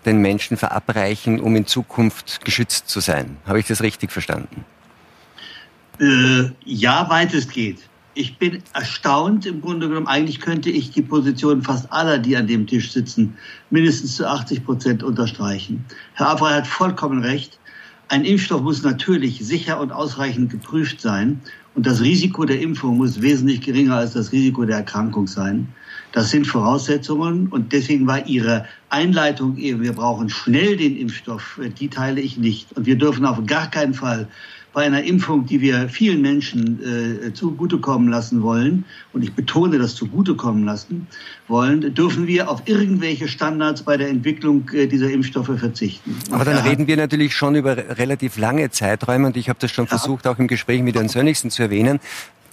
[0.06, 3.38] den Menschen verabreichen, um in Zukunft geschützt zu sein.
[3.48, 4.63] Habe ich das richtig verstanden?
[6.00, 7.88] Äh, ja, weit es geht
[8.19, 10.08] ich bin erstaunt im Grunde genommen.
[10.08, 13.38] Eigentlich könnte ich die Position fast aller, die an dem Tisch sitzen,
[13.69, 15.86] mindestens zu 80 Prozent unterstreichen.
[16.15, 17.58] Herr Afrey hat vollkommen recht.
[18.10, 21.39] Ein Impfstoff muss natürlich sicher und ausreichend geprüft sein.
[21.75, 25.69] Und das Risiko der Impfung muss wesentlich geringer als das Risiko der Erkrankung sein.
[26.12, 31.88] Das sind Voraussetzungen und deswegen war Ihre Einleitung eben, wir brauchen schnell den Impfstoff, die
[31.88, 32.75] teile ich nicht.
[32.75, 34.27] Und wir dürfen auf gar keinen Fall
[34.80, 36.80] bei einer Impfung, die wir vielen Menschen
[37.28, 41.06] äh, zugutekommen lassen wollen, und ich betone das zugutekommen lassen
[41.50, 46.15] wollen, dürfen wir auf irgendwelche Standards bei der Entwicklung äh, dieser Impfstoffe verzichten.
[46.32, 49.84] Aber dann reden wir natürlich schon über relativ lange Zeiträume und ich habe das schon
[49.84, 49.89] ja.
[49.89, 52.00] versucht, auch im Gespräch mit Herrn Sönnigsen zu erwähnen.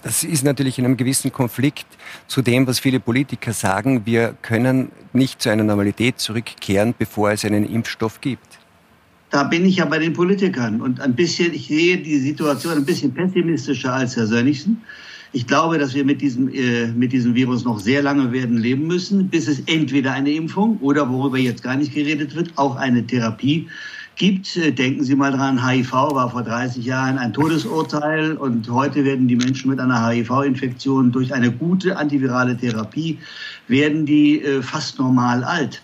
[0.03, 1.85] Das ist natürlich in einem gewissen Konflikt
[2.27, 4.05] zu dem, was viele Politiker sagen.
[4.05, 8.57] Wir können nicht zu einer Normalität zurückkehren, bevor es einen Impfstoff gibt
[9.29, 12.85] da bin ich ja bei den Politikern und ein bisschen, ich sehe die Situation ein
[12.85, 14.81] bisschen pessimistischer als Herr Sönnigsen.
[15.33, 18.87] Ich glaube, dass wir mit diesem, äh, mit diesem Virus noch sehr lange werden leben
[18.87, 23.05] müssen, bis es entweder eine Impfung oder, worüber jetzt gar nicht geredet wird, auch eine
[23.05, 23.67] Therapie
[24.15, 24.55] gibt.
[24.55, 29.27] Äh, denken Sie mal dran, HIV war vor 30 Jahren ein Todesurteil und heute werden
[29.27, 33.19] die Menschen mit einer HIV-Infektion durch eine gute antivirale Therapie,
[33.67, 35.81] werden die äh, fast normal alt.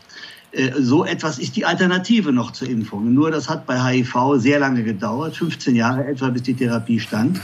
[0.53, 3.13] Äh, so etwas ist die Alternative noch zur Impfung.
[3.13, 7.41] Nur das hat bei HIV sehr lange gedauert, 15 Jahre etwa, bis die Therapie stand.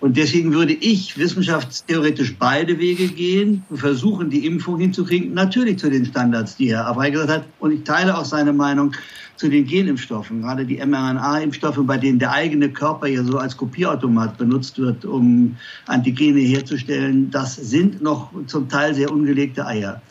[0.00, 6.04] Und deswegen würde ich wissenschaftstheoretisch beide Wege gehen, versuchen, die Impfung hinzukriegen, natürlich zu den
[6.04, 7.44] Standards, die Herr Abrey gesagt hat.
[7.60, 8.92] Und ich teile auch seine Meinung
[9.36, 14.38] zu den Genimpfstoffen, gerade die mRNA-Impfstoffe, bei denen der eigene Körper ja so als Kopierautomat
[14.38, 17.30] benutzt wird, um Antigene herzustellen.
[17.30, 20.02] Das sind noch zum Teil sehr ungelegte Eier.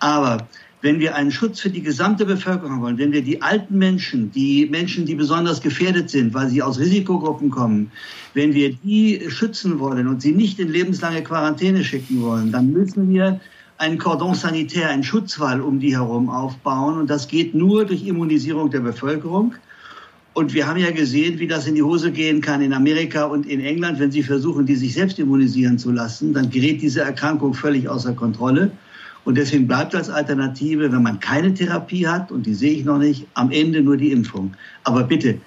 [0.00, 0.48] Aber
[0.80, 4.66] wenn wir einen Schutz für die gesamte Bevölkerung wollen, wenn wir die alten Menschen, die
[4.66, 7.90] Menschen, die besonders gefährdet sind, weil sie aus Risikogruppen kommen,
[8.34, 13.08] wenn wir die schützen wollen und sie nicht in lebenslange Quarantäne schicken wollen, dann müssen
[13.08, 13.40] wir
[13.78, 16.98] einen Cordon sanitär, einen Schutzwall um die herum aufbauen.
[16.98, 19.54] Und das geht nur durch Immunisierung der Bevölkerung.
[20.34, 23.46] Und wir haben ja gesehen, wie das in die Hose gehen kann in Amerika und
[23.46, 23.98] in England.
[23.98, 28.12] Wenn sie versuchen, die sich selbst immunisieren zu lassen, dann gerät diese Erkrankung völlig außer
[28.12, 28.70] Kontrolle.
[29.28, 32.96] Und deswegen bleibt als Alternative, wenn man keine Therapie hat, und die sehe ich noch
[32.96, 34.54] nicht, am Ende nur die Impfung.
[34.84, 35.38] Aber bitte,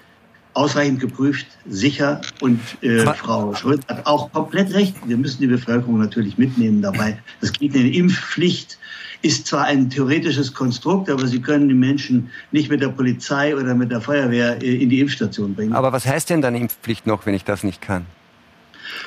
[0.53, 4.93] ausreichend geprüft, sicher und äh, Frau Schulz hat auch komplett recht.
[5.07, 7.17] Wir müssen die Bevölkerung natürlich mitnehmen dabei.
[7.39, 8.77] Das geht eine Impfpflicht
[9.23, 13.73] ist zwar ein theoretisches Konstrukt, aber Sie können die Menschen nicht mit der Polizei oder
[13.73, 15.73] mit der Feuerwehr äh, in die Impfstation bringen.
[15.73, 18.05] Aber was heißt denn dann Impfpflicht noch, wenn ich das nicht kann?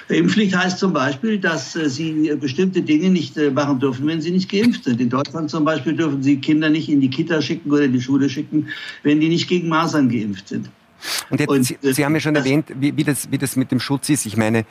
[0.08, 4.30] Impfpflicht heißt zum Beispiel, dass äh, Sie bestimmte Dinge nicht äh, machen dürfen, wenn Sie
[4.30, 5.00] nicht geimpft sind.
[5.00, 8.00] In Deutschland zum Beispiel dürfen Sie Kinder nicht in die Kita schicken oder in die
[8.00, 8.68] Schule schicken,
[9.02, 10.68] wenn die nicht gegen Masern geimpft sind.
[11.30, 13.70] Und, jetzt, Und Sie, Sie, haben ja schon erwähnt, wie, wie, das, wie das mit
[13.70, 14.26] dem Schutz ist.
[14.26, 14.64] Ich meine,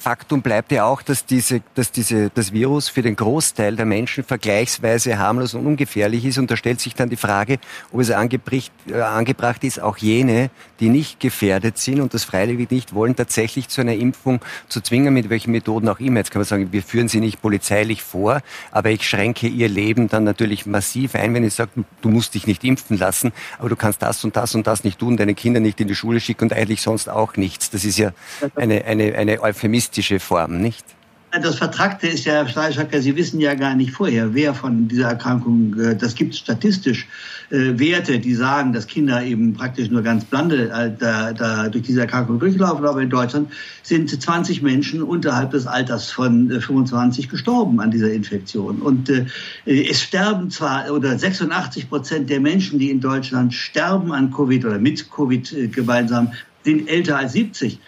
[0.00, 4.24] Faktum bleibt ja auch, dass, diese, dass diese, das Virus für den Großteil der Menschen
[4.24, 6.38] vergleichsweise harmlos und ungefährlich ist.
[6.38, 7.58] Und da stellt sich dann die Frage,
[7.92, 10.48] ob es angebracht, äh, angebracht ist, auch jene,
[10.80, 15.12] die nicht gefährdet sind und das freiwillig nicht wollen, tatsächlich zu einer Impfung zu zwingen,
[15.12, 16.20] mit welchen Methoden auch immer.
[16.20, 18.40] Jetzt kann man sagen, wir führen sie nicht polizeilich vor,
[18.72, 22.46] aber ich schränke ihr Leben dann natürlich massiv ein, wenn ich sage, du musst dich
[22.46, 25.60] nicht impfen lassen, aber du kannst das und das und das nicht tun, deine Kinder
[25.60, 27.68] nicht in die Schule schicken und eigentlich sonst auch nichts.
[27.68, 28.12] Das ist ja
[28.54, 30.84] eine, eine, eine Euphemismus euphemistische Form, nicht?
[31.32, 35.10] Das Vertragte ist ja, Herr Steinschacker, Sie wissen ja gar nicht vorher, wer von dieser
[35.10, 37.06] Erkrankung, äh, das gibt statistisch
[37.50, 41.84] äh, Werte, die sagen, dass Kinder eben praktisch nur ganz blande äh, da, da durch
[41.84, 42.84] diese Erkrankung durchlaufen.
[42.84, 43.52] Aber in Deutschland
[43.84, 48.82] sind 20 Menschen unterhalb des Alters von äh, 25 gestorben an dieser Infektion.
[48.82, 49.26] Und äh,
[49.66, 54.80] es sterben zwar, oder 86 Prozent der Menschen, die in Deutschland sterben an Covid oder
[54.80, 56.32] mit Covid äh, gemeinsam,
[56.64, 57.78] sind älter als 70.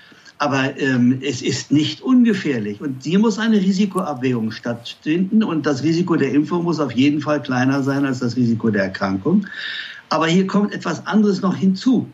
[0.43, 2.81] Aber ähm, es ist nicht ungefährlich.
[2.81, 5.45] Und hier muss eine Risikoabwägung stattfinden.
[5.45, 8.83] Und das Risiko der Impfung muss auf jeden Fall kleiner sein als das Risiko der
[8.83, 9.47] Erkrankung.
[10.09, 12.09] Aber hier kommt etwas anderes noch hinzu.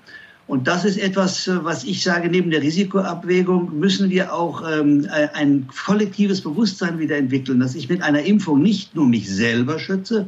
[0.47, 5.67] Und das ist etwas, was ich sage, neben der Risikoabwägung müssen wir auch ähm, ein
[5.87, 10.27] kollektives Bewusstsein wieder entwickeln, dass ich mit einer Impfung nicht nur mich selber schütze,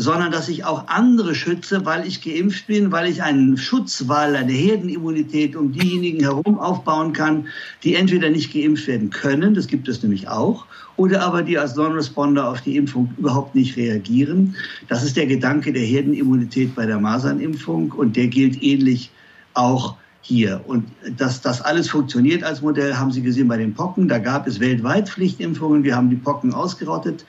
[0.00, 4.52] sondern dass ich auch andere schütze, weil ich geimpft bin, weil ich einen Schutzwall, eine
[4.52, 7.48] Herdenimmunität um diejenigen herum aufbauen kann,
[7.82, 11.74] die entweder nicht geimpft werden können, das gibt es nämlich auch, oder aber die als
[11.74, 14.54] Non-Responder auf die Impfung überhaupt nicht reagieren.
[14.86, 19.10] Das ist der Gedanke der Herdenimmunität bei der Masernimpfung und der gilt ähnlich
[19.54, 20.60] auch hier.
[20.64, 20.84] Und
[21.16, 24.06] dass das alles funktioniert als Modell, haben Sie gesehen bei den Pocken.
[24.06, 25.82] Da gab es weltweit Pflichtimpfungen.
[25.82, 27.24] Wir haben die Pocken ausgerottet.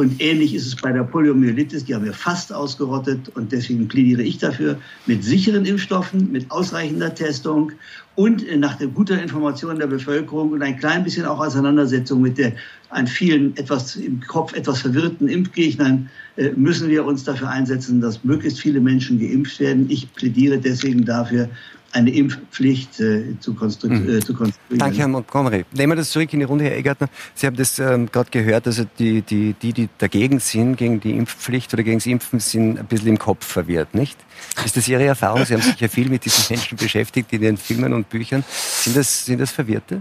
[0.00, 4.22] Und ähnlich ist es bei der Poliomyelitis, die haben wir fast ausgerottet und deswegen plädiere
[4.22, 7.72] ich dafür, mit sicheren Impfstoffen, mit ausreichender Testung
[8.14, 12.54] und nach der guter Information der Bevölkerung und ein klein bisschen auch Auseinandersetzung mit der
[12.88, 18.24] an vielen etwas im Kopf etwas verwirrten Impfgegnern äh, müssen wir uns dafür einsetzen, dass
[18.24, 19.84] möglichst viele Menschen geimpft werden.
[19.90, 21.50] Ich plädiere deswegen dafür,
[21.92, 24.08] eine Impfpflicht äh, zu, konstru mhm.
[24.08, 24.78] äh, zu, konstruieren.
[24.78, 25.64] Danke, Herr Montgomery.
[25.72, 27.08] Nehmen wir das zurück in die Runde, Herr Egertner.
[27.34, 31.12] Sie haben das ähm, gerade gehört, also die, die, die, die dagegen sind, gegen die
[31.12, 34.18] Impfpflicht oder gegen das Impfen, sind ein bisschen im Kopf verwirrt, nicht?
[34.64, 35.44] Ist das Ihre Erfahrung?
[35.44, 38.44] Sie haben sich ja viel mit diesen Menschen beschäftigt, in den Filmen und Büchern.
[38.48, 40.00] Sind das, sind das Verwirrte?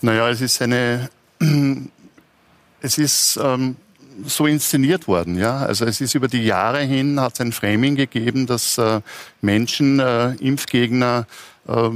[0.00, 1.10] Naja, es ist eine,
[2.80, 3.76] es ist ähm,
[4.24, 5.36] so inszeniert worden.
[5.36, 5.58] Ja?
[5.58, 9.00] Also es ist über die Jahre hin, hat es ein Framing gegeben, dass äh,
[9.40, 11.26] Menschen, äh, Impfgegner,
[11.68, 11.90] äh,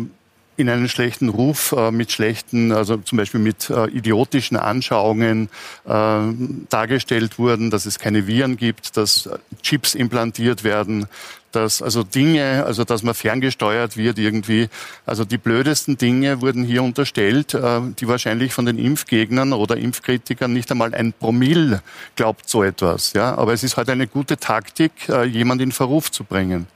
[0.60, 5.48] in einen schlechten Ruf äh, mit schlechten, also zum Beispiel mit äh, idiotischen Anschauungen
[5.86, 6.20] äh,
[6.68, 9.28] dargestellt wurden, dass es keine Viren gibt, dass
[9.62, 11.06] Chips implantiert werden,
[11.52, 14.68] dass also Dinge, also dass man ferngesteuert wird irgendwie,
[15.06, 20.52] also die blödesten Dinge wurden hier unterstellt, äh, die wahrscheinlich von den Impfgegnern oder Impfkritikern
[20.52, 21.82] nicht einmal ein Promille
[22.16, 23.34] glaubt so etwas, ja.
[23.36, 26.66] Aber es ist halt eine gute Taktik, äh, jemand in Verruf zu bringen.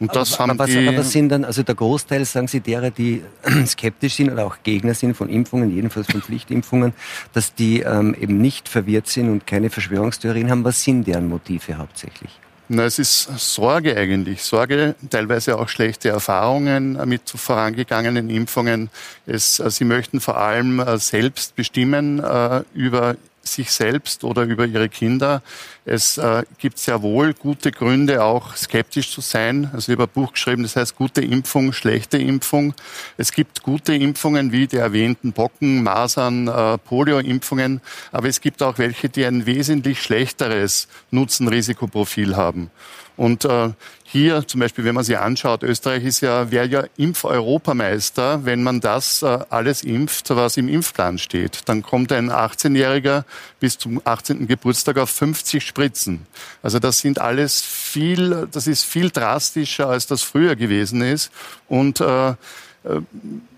[0.00, 2.90] Und das aber, haben aber, die aber sind dann, also der Großteil, sagen Sie, derer,
[2.90, 3.22] die
[3.66, 6.92] skeptisch sind oder auch Gegner sind von Impfungen, jedenfalls von Pflichtimpfungen,
[7.32, 10.64] dass die ähm, eben nicht verwirrt sind und keine Verschwörungstheorien haben.
[10.64, 12.30] Was sind deren Motive hauptsächlich?
[12.70, 14.42] Na, es ist Sorge eigentlich.
[14.42, 18.90] Sorge, teilweise auch schlechte Erfahrungen mit vorangegangenen Impfungen.
[19.26, 23.16] Es, äh, sie möchten vor allem äh, selbst bestimmen äh, über
[23.54, 25.42] sich selbst oder über ihre Kinder.
[25.84, 29.70] Es äh, gibt sehr wohl gute Gründe, auch skeptisch zu sein.
[29.72, 32.74] Also ich habe ein Buch geschrieben, das heißt gute Impfung, schlechte Impfung.
[33.16, 37.80] Es gibt gute Impfungen wie die erwähnten Pocken, Masern, äh, Polio-Impfungen,
[38.12, 42.70] aber es gibt auch welche, die ein wesentlich schlechteres Nutzen-Risikoprofil haben.
[43.18, 43.70] Und äh,
[44.10, 48.80] hier zum Beispiel, wenn man sich anschaut, Österreich ist ja, wäre ja Impf-Europameister, wenn man
[48.80, 51.60] das äh, alles impft, was im Impfplan steht.
[51.66, 53.24] Dann kommt ein 18-Jähriger
[53.60, 54.46] bis zum 18.
[54.46, 56.26] Geburtstag auf 50 Spritzen.
[56.62, 61.30] Also das sind alles viel, das ist viel drastischer, als das früher gewesen ist.
[61.68, 62.34] Und äh,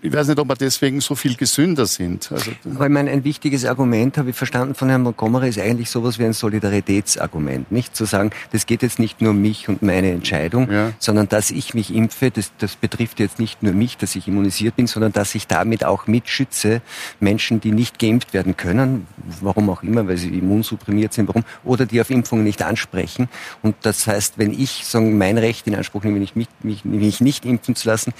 [0.01, 2.31] ich weiß nicht, ob wir deswegen so viel gesünder sind.
[2.31, 6.17] Also, Weil mein ein wichtiges Argument, habe ich verstanden von Herrn Montgomery, ist eigentlich sowas
[6.17, 7.71] wie ein Solidaritätsargument.
[7.71, 10.91] Nicht zu sagen, das geht jetzt nicht nur um mich und meine Entscheidung, ja.
[10.97, 14.75] sondern dass ich mich impfe, das, das betrifft jetzt nicht nur mich, dass ich immunisiert
[14.75, 16.81] bin, sondern dass ich damit auch mitschütze
[17.19, 19.05] Menschen, die nicht geimpft werden können,
[19.39, 23.29] warum auch immer, weil sie immunsupprimiert sind, warum, oder die auf Impfungen nicht ansprechen.
[23.61, 27.45] Und das heißt, wenn ich sagen, mein Recht in Anspruch nehme, mich, mich, mich nicht
[27.45, 28.13] impfen zu lassen,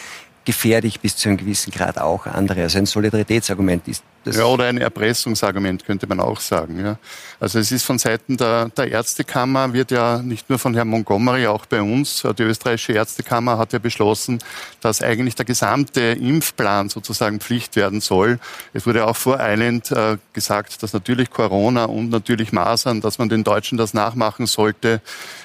[0.45, 2.63] gefährde bis zu einem gewissen Grad auch andere.
[2.63, 4.37] Also ein Solidaritätsargument ist das.
[4.37, 6.79] Ja, oder ein Erpressungsargument könnte man auch sagen.
[6.79, 6.97] Ja.
[7.39, 11.47] Also es ist von Seiten der, der Ärztekammer, wird ja nicht nur von Herrn Montgomery,
[11.47, 14.39] auch bei uns, die österreichische Ärztekammer hat ja beschlossen,
[14.79, 18.39] dass eigentlich der gesamte Impfplan sozusagen Pflicht werden soll.
[18.73, 23.43] Es wurde auch voreilend äh, gesagt, dass natürlich Corona und natürlich Masern, dass man den
[23.43, 25.01] Deutschen das nachmachen sollte.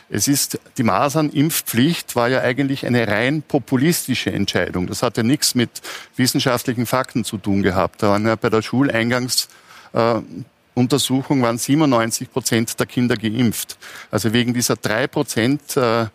[0.08, 4.86] Es ist, die Masernimpfpflicht war ja eigentlich eine rein populistische Entscheidung.
[4.86, 5.70] Das hatte nichts mit
[6.14, 8.02] wissenschaftlichen Fakten zu tun gehabt.
[8.02, 13.76] Da waren ja bei der Schuleingangsuntersuchung äh, waren 97 Prozent der Kinder geimpft.
[14.10, 16.06] Also wegen dieser drei Prozent äh,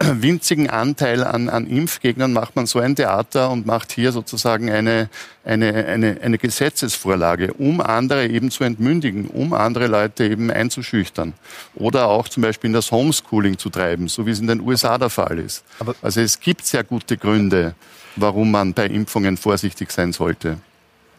[0.00, 5.10] winzigen Anteil an, an Impfgegnern macht man so ein Theater und macht hier sozusagen eine,
[5.44, 11.34] eine, eine, eine Gesetzesvorlage, um andere eben zu entmündigen, um andere Leute eben einzuschüchtern.
[11.74, 14.96] Oder auch zum Beispiel in das Homeschooling zu treiben, so wie es in den USA
[14.96, 15.64] der Fall ist.
[16.00, 17.74] Also es gibt sehr gute Gründe,
[18.16, 20.58] warum man bei Impfungen vorsichtig sein sollte.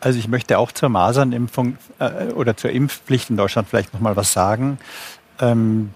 [0.02, 4.16] Also ich möchte auch zur Masernimpfung äh, oder zur Impfpflicht in Deutschland vielleicht noch mal
[4.16, 4.80] was sagen.
[5.40, 5.92] Ähm,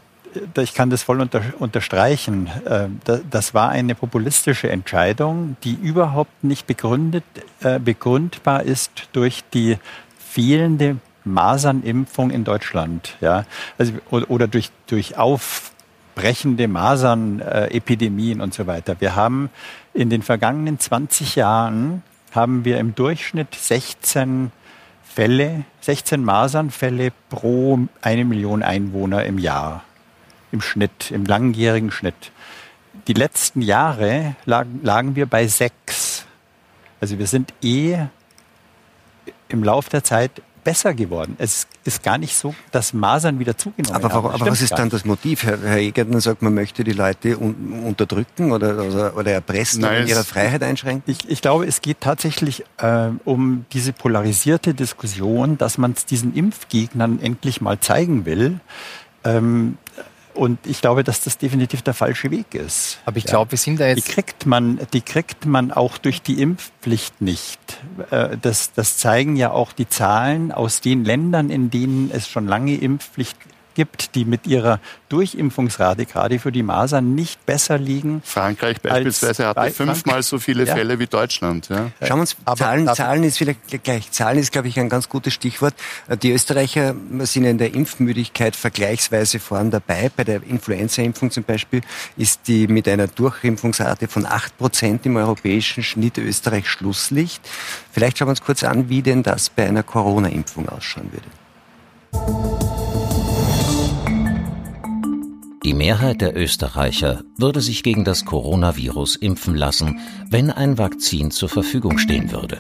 [0.58, 2.48] ich kann das voll unter, unterstreichen.
[2.66, 2.88] Äh,
[3.30, 7.24] das war eine populistische Entscheidung, die überhaupt nicht begründet,
[7.62, 9.78] äh, begründbar ist durch die
[10.18, 13.16] fehlende Masernimpfung in Deutschland.
[13.22, 13.46] Ja?
[13.78, 18.98] Also, oder durch, durch aufbrechende Masernepidemien und so weiter.
[19.00, 19.50] Wir haben
[19.94, 22.04] in den vergangenen 20 Jahren
[22.36, 24.52] haben wir im Durchschnitt 16
[25.04, 29.84] Fälle, 16 Masernfälle pro eine Million Einwohner im Jahr
[30.52, 32.32] im Schnitt, im langjährigen Schnitt.
[33.08, 36.26] Die letzten Jahre lagen, lagen wir bei sechs.
[37.02, 37.98] Also wir sind eh
[39.50, 41.36] im Laufe der Zeit besser geworden.
[41.38, 44.28] Es ist gar nicht so, dass Masern wieder zugenommen aber, haben.
[44.28, 45.44] Aber was ist dann das Motiv?
[45.44, 50.02] Herr, Herr Egerten sagt, man möchte die Leute un unterdrücken oder, oder, oder erpressen Nein,
[50.02, 51.10] oder ihre Freiheit einschränken?
[51.10, 56.36] Ich, ich, glaube, es geht tatsächlich äh, um diese polarisierte Diskussion, dass man es diesen
[56.36, 58.60] Impfgegnern endlich mal zeigen will.
[59.24, 59.78] Ähm,
[60.36, 63.00] und ich glaube, dass das definitiv der falsche Weg ist.
[63.06, 64.08] Aber ich glaube, wir sind da jetzt.
[64.08, 67.60] Die kriegt man, die kriegt man auch durch die Impfpflicht nicht.
[68.12, 72.48] Äh, das, das zeigen ja auch die Zahlen aus den Ländern, in denen es schon
[72.48, 73.38] lange Impfpflicht
[73.76, 78.22] gibt, die mit ihrer Durchimpfungsrate gerade für die Masern nicht besser liegen.
[78.26, 80.76] Frankreich beispielsweise hatte fünfmal so viele ja.
[80.76, 81.70] Fälle wie Deutschland.
[81.70, 81.92] Ja.
[82.02, 84.12] Schauen wir uns aber, Zahlen, Zahlen ist vielleicht gleich.
[84.12, 85.76] Zahlen ist, glaube ich, ein ganz gutes Stichwort.
[86.24, 90.10] Die Österreicher sind in der Impfmüdigkeit vergleichsweise vorn dabei.
[90.16, 91.82] Bei der Influenza-Impfung zum Beispiel
[92.18, 97.42] ist die mit einer Durchimpfungsrate von acht Prozent im europäischen Schnitt Österreich Schlusslicht.
[97.92, 102.95] Vielleicht schauen wir uns kurz an, wie denn das bei einer Corona-Impfung ausschauen würde.
[105.66, 110.00] Die Mehrheit der Österreicher würde sich gegen das Coronavirus impfen lassen,
[110.30, 112.60] wenn ein Vakzin zur Verfügung stehen würde.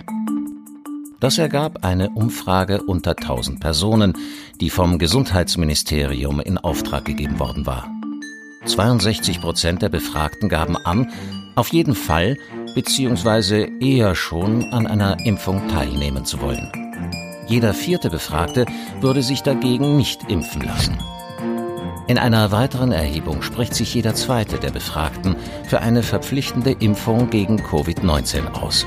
[1.20, 4.14] Das ergab eine Umfrage unter 1000 Personen,
[4.60, 7.88] die vom Gesundheitsministerium in Auftrag gegeben worden war.
[8.66, 11.12] 62 Prozent der Befragten gaben an,
[11.54, 12.40] auf jeden Fall
[12.74, 13.70] bzw.
[13.82, 16.72] eher schon an einer Impfung teilnehmen zu wollen.
[17.46, 18.66] Jeder vierte Befragte
[19.00, 20.98] würde sich dagegen nicht impfen lassen.
[22.08, 27.60] In einer weiteren Erhebung spricht sich jeder zweite der Befragten für eine verpflichtende Impfung gegen
[27.60, 28.86] Covid-19 aus.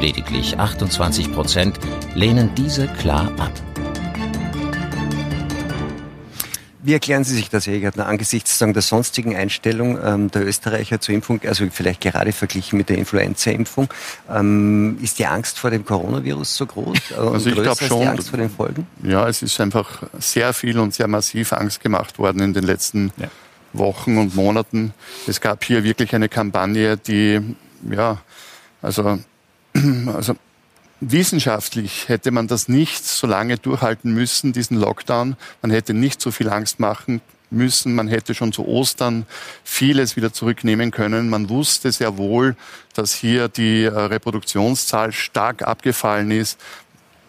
[0.00, 1.78] Lediglich 28 Prozent
[2.14, 3.52] lehnen diese klar ab.
[6.84, 11.00] Wie erklären Sie sich das, Herr Egertner, angesichts sagen, der sonstigen Einstellung ähm, der Österreicher
[11.00, 13.88] zur Impfung, also vielleicht gerade verglichen mit der Influenza-Impfung,
[14.30, 16.98] ähm, ist die Angst vor dem Coronavirus so groß?
[17.12, 18.02] Äh, also ich glaube schon.
[18.02, 18.86] Die Angst vor den Folgen?
[19.02, 23.12] Ja, es ist einfach sehr viel und sehr massiv Angst gemacht worden in den letzten
[23.16, 23.28] ja.
[23.72, 24.92] Wochen und Monaten.
[25.26, 27.40] Es gab hier wirklich eine Kampagne, die,
[27.90, 28.18] ja,
[28.82, 29.20] also,
[30.14, 30.36] also
[31.10, 35.36] Wissenschaftlich hätte man das nicht so lange durchhalten müssen, diesen Lockdown.
[35.60, 37.94] Man hätte nicht so viel Angst machen müssen.
[37.94, 39.26] Man hätte schon zu Ostern
[39.64, 41.28] vieles wieder zurücknehmen können.
[41.28, 42.56] Man wusste sehr wohl,
[42.94, 46.58] dass hier die äh, Reproduktionszahl stark abgefallen ist.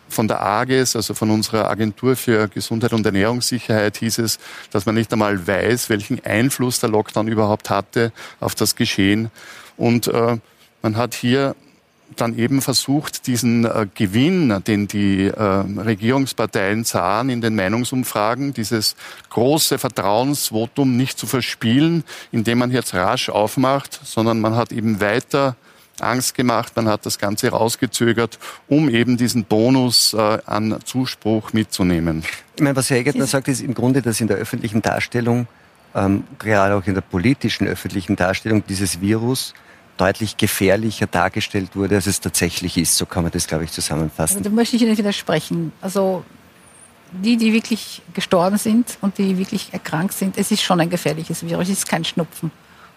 [0.07, 4.39] Von der AGES, also von unserer Agentur für Gesundheit und Ernährungssicherheit, hieß es,
[4.71, 9.31] dass man nicht einmal weiß, welchen Einfluss der Lockdown überhaupt hatte auf das Geschehen.
[9.75, 10.37] Und äh,
[10.81, 11.55] man hat hier
[12.15, 18.95] dann eben versucht, diesen äh, Gewinn, den die äh, Regierungsparteien sahen in den Meinungsumfragen, dieses
[19.29, 25.55] große Vertrauensvotum nicht zu verspielen, indem man jetzt rasch aufmacht, sondern man hat eben weiter
[25.99, 28.37] Angst gemacht, man hat das Ganze rausgezögert,
[28.67, 32.23] um eben diesen Bonus äh, an Zuspruch mitzunehmen.
[32.55, 35.47] Ich meine, was Herr Egertner sagt, ist im Grunde, dass in der öffentlichen Darstellung,
[35.93, 39.53] ähm, gerade auch in der politischen öffentlichen Darstellung dieses Virus
[39.97, 42.97] deutlich gefährlicher dargestellt wurde, als es tatsächlich ist.
[42.97, 44.37] So kann man das, glaube ich, zusammenfassen.
[44.37, 45.71] Also, da möchte ich Ihnen widersprechen.
[45.81, 46.23] Also
[47.11, 51.45] die, die wirklich gestorben sind und die wirklich erkrankt sind, es ist schon ein gefährliches
[51.45, 52.51] Virus, es ist kein Schnupfen.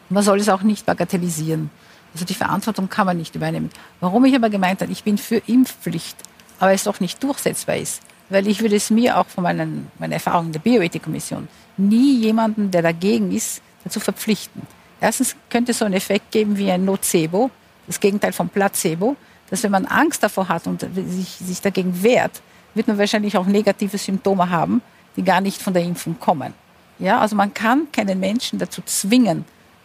[0.09, 1.71] Und man soll es auch nicht bagatellisieren.
[2.15, 3.71] Also die Verantwortung kann man nicht übernehmen.
[4.01, 6.17] Warum ich aber gemeint habe, ich bin für Impfpflicht,
[6.59, 10.15] aber es doch nicht durchsetzbar ist, weil ich würde es mir auch von meinen, meiner
[10.15, 14.63] Erfahrung in der Bioethikkommission nie jemanden, der dagegen ist, dazu verpflichten.
[15.01, 17.51] Erstens könnte es so einen Effekt geben wie ein Nocebo,
[17.87, 19.17] das Gegenteil von Placebo,
[19.51, 22.43] dass wenn man Angst davor hat und sich, sich dagegen wehrt,
[22.75, 24.83] wird man wahrscheinlich auch negative Symptome haben,
[25.17, 26.53] die gar nicht von der Impfung kommen.
[26.99, 29.45] Ja, also man kann keinen Menschen dazu zwingen,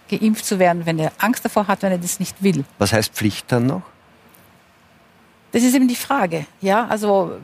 [0.09, 2.65] geimpft zu werden, wenn er Angst davor hat, wenn er das nicht will.
[2.77, 3.83] Was heißt Pflicht dann noch?
[5.51, 6.45] Das ist eben die Frage.
[6.61, 7.39] Ja, also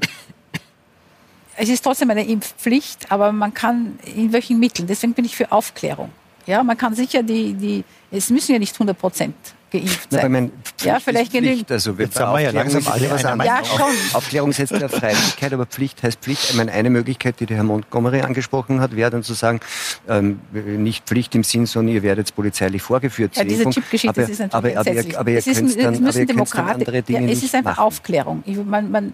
[1.55, 4.87] es ist trotzdem eine Impfpflicht, aber man kann in welchen Mitteln.
[4.87, 6.11] Deswegen bin ich für Aufklärung.
[6.49, 9.35] Ja, man kann sicher die, die es müssen ja nicht 100 Prozent
[9.69, 10.49] geimpft sein.
[10.49, 11.71] Na, ja, vielleicht genügt.
[11.71, 13.39] Also wir Jetzt haben wir ja langsam alle was an.
[13.45, 13.85] Ja, schon.
[14.13, 16.49] Aufklärung setzt ja Freiwilligkeit, aber Pflicht heißt Pflicht.
[16.49, 19.59] Ich meine, eine Möglichkeit, die der Herr Montgomery angesprochen hat, wäre dann zu sagen,
[20.07, 23.35] ähm, nicht Pflicht im Sinn, sondern ihr werdet polizeilich vorgeführt.
[23.35, 26.55] Ja, diese Chip-Geschichte ist natürlich aber, aber, aber, aber ihr könnt dann, aber ihr könnt
[26.55, 27.83] dann andere Dinge ja, Es ist einfach machen.
[27.83, 28.43] Aufklärung.
[28.47, 29.13] Ich, man, man,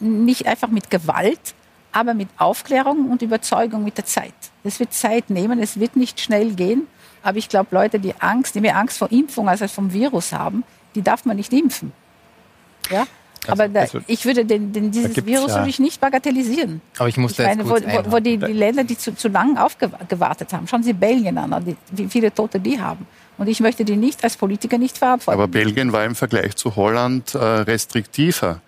[0.00, 1.54] nicht einfach mit Gewalt,
[1.92, 4.34] aber mit Aufklärung und Überzeugung mit der Zeit.
[4.64, 6.86] Es wird Zeit nehmen, es wird nicht schnell gehen.
[7.22, 10.64] Aber ich glaube, Leute, die Angst, die mehr Angst vor Impfung als vom Virus haben,
[10.94, 11.92] die darf man nicht impfen.
[12.90, 13.06] Ja?
[13.46, 15.64] Also, aber da, also, ich würde den, den dieses Virus ja.
[15.64, 16.80] würde nicht bagatellisieren.
[16.98, 19.62] Aber ich muss ich meine, wo, wo, wo die, die, Länder, die zu, zu lange
[19.64, 23.06] aufgewartet haben, schauen Sie Belgien an, die, wie viele Tote die haben.
[23.38, 25.38] Und ich möchte die nicht als Politiker nicht verantworten.
[25.38, 28.60] Aber Belgien war im Vergleich zu Holland äh, restriktiver.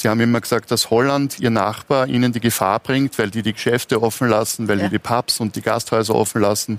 [0.00, 3.52] Sie haben immer gesagt, dass Holland, Ihr Nachbar, Ihnen die Gefahr bringt, weil die die
[3.52, 4.84] Geschäfte offen lassen, weil ja.
[4.84, 6.78] die die Pubs und die Gasthäuser offen lassen.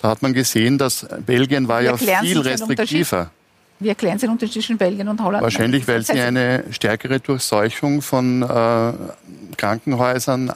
[0.00, 3.30] Da hat man gesehen, dass Belgien war ja viel restriktiver.
[3.80, 5.42] Wie erklären Sie den Unterschied zwischen Belgien und Holland?
[5.42, 8.92] Wahrscheinlich, weil sie eine stärkere Durchseuchung von äh,
[9.56, 10.52] Krankenhäusern,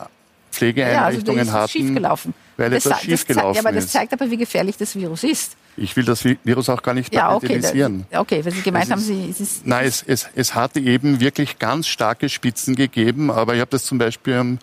[0.52, 1.70] Pflegeeinrichtungen ja, also hatten.
[1.70, 2.34] Schiefgelaufen.
[2.56, 3.56] Weil das, etwas schiefgelaufen ist.
[3.56, 5.56] Ja, aber das zeigt aber, wie gefährlich das Virus ist.
[5.76, 8.06] Ich will das Virus auch gar nicht bagatellisieren.
[8.10, 9.28] Ja, okay, okay, weil Sie gemeint es haben, Sie...
[9.30, 13.60] Es ist, nein, es, es, es hatte eben wirklich ganz starke Spitzen gegeben, aber ich
[13.60, 14.58] habe das zum Beispiel am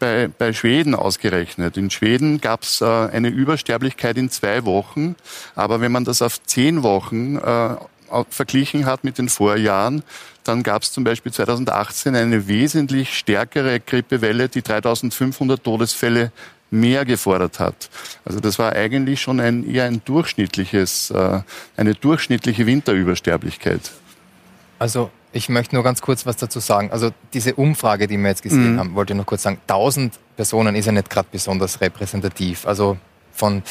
[0.00, 1.76] bei, bei Schweden ausgerechnet.
[1.76, 5.14] In Schweden gab es äh, eine Übersterblichkeit in zwei Wochen,
[5.54, 7.76] aber wenn man das auf zehn Wochen äh,
[8.28, 10.02] verglichen hat mit den Vorjahren,
[10.42, 16.32] dann gab es zum Beispiel 2018 eine wesentlich stärkere Grippewelle, die 3500 Todesfälle
[16.70, 17.90] mehr gefordert hat.
[18.24, 21.40] Also das war eigentlich schon ein eher ein durchschnittliches, äh,
[21.76, 23.90] eine durchschnittliche Winterübersterblichkeit.
[24.78, 26.90] Also ich möchte nur ganz kurz was dazu sagen.
[26.90, 28.78] Also diese Umfrage, die wir jetzt gesehen mhm.
[28.78, 29.58] haben, wollte ich noch kurz sagen.
[29.66, 32.66] 1000 Personen ist ja nicht gerade besonders repräsentativ.
[32.66, 32.98] Also
[33.40, 33.62] von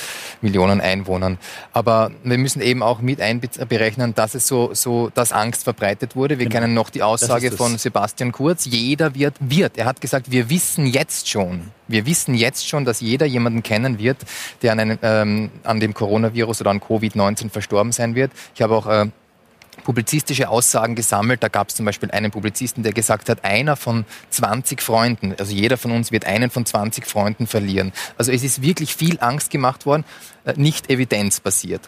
[0.41, 1.37] Millionen Einwohnern.
[1.71, 6.39] Aber wir müssen eben auch mit einberechnen, dass es so, so, dass Angst verbreitet wurde.
[6.39, 6.61] Wir genau.
[6.61, 8.65] kennen noch die Aussage von Sebastian Kurz.
[8.65, 9.77] Jeder wird, wird.
[9.77, 13.99] Er hat gesagt, wir wissen jetzt schon, wir wissen jetzt schon, dass jeder jemanden kennen
[13.99, 14.17] wird,
[14.61, 18.31] der an, einem, ähm, an dem Coronavirus oder an Covid-19 verstorben sein wird.
[18.55, 19.07] Ich habe auch äh,
[19.83, 21.43] publizistische Aussagen gesammelt.
[21.43, 25.53] Da gab es zum Beispiel einen Publizisten, der gesagt hat, einer von 20 Freunden, also
[25.53, 27.91] jeder von uns wird einen von 20 Freunden verlieren.
[28.17, 30.05] Also es ist wirklich viel Angst gemacht worden,
[30.45, 31.87] äh, nicht evidenzbasiert.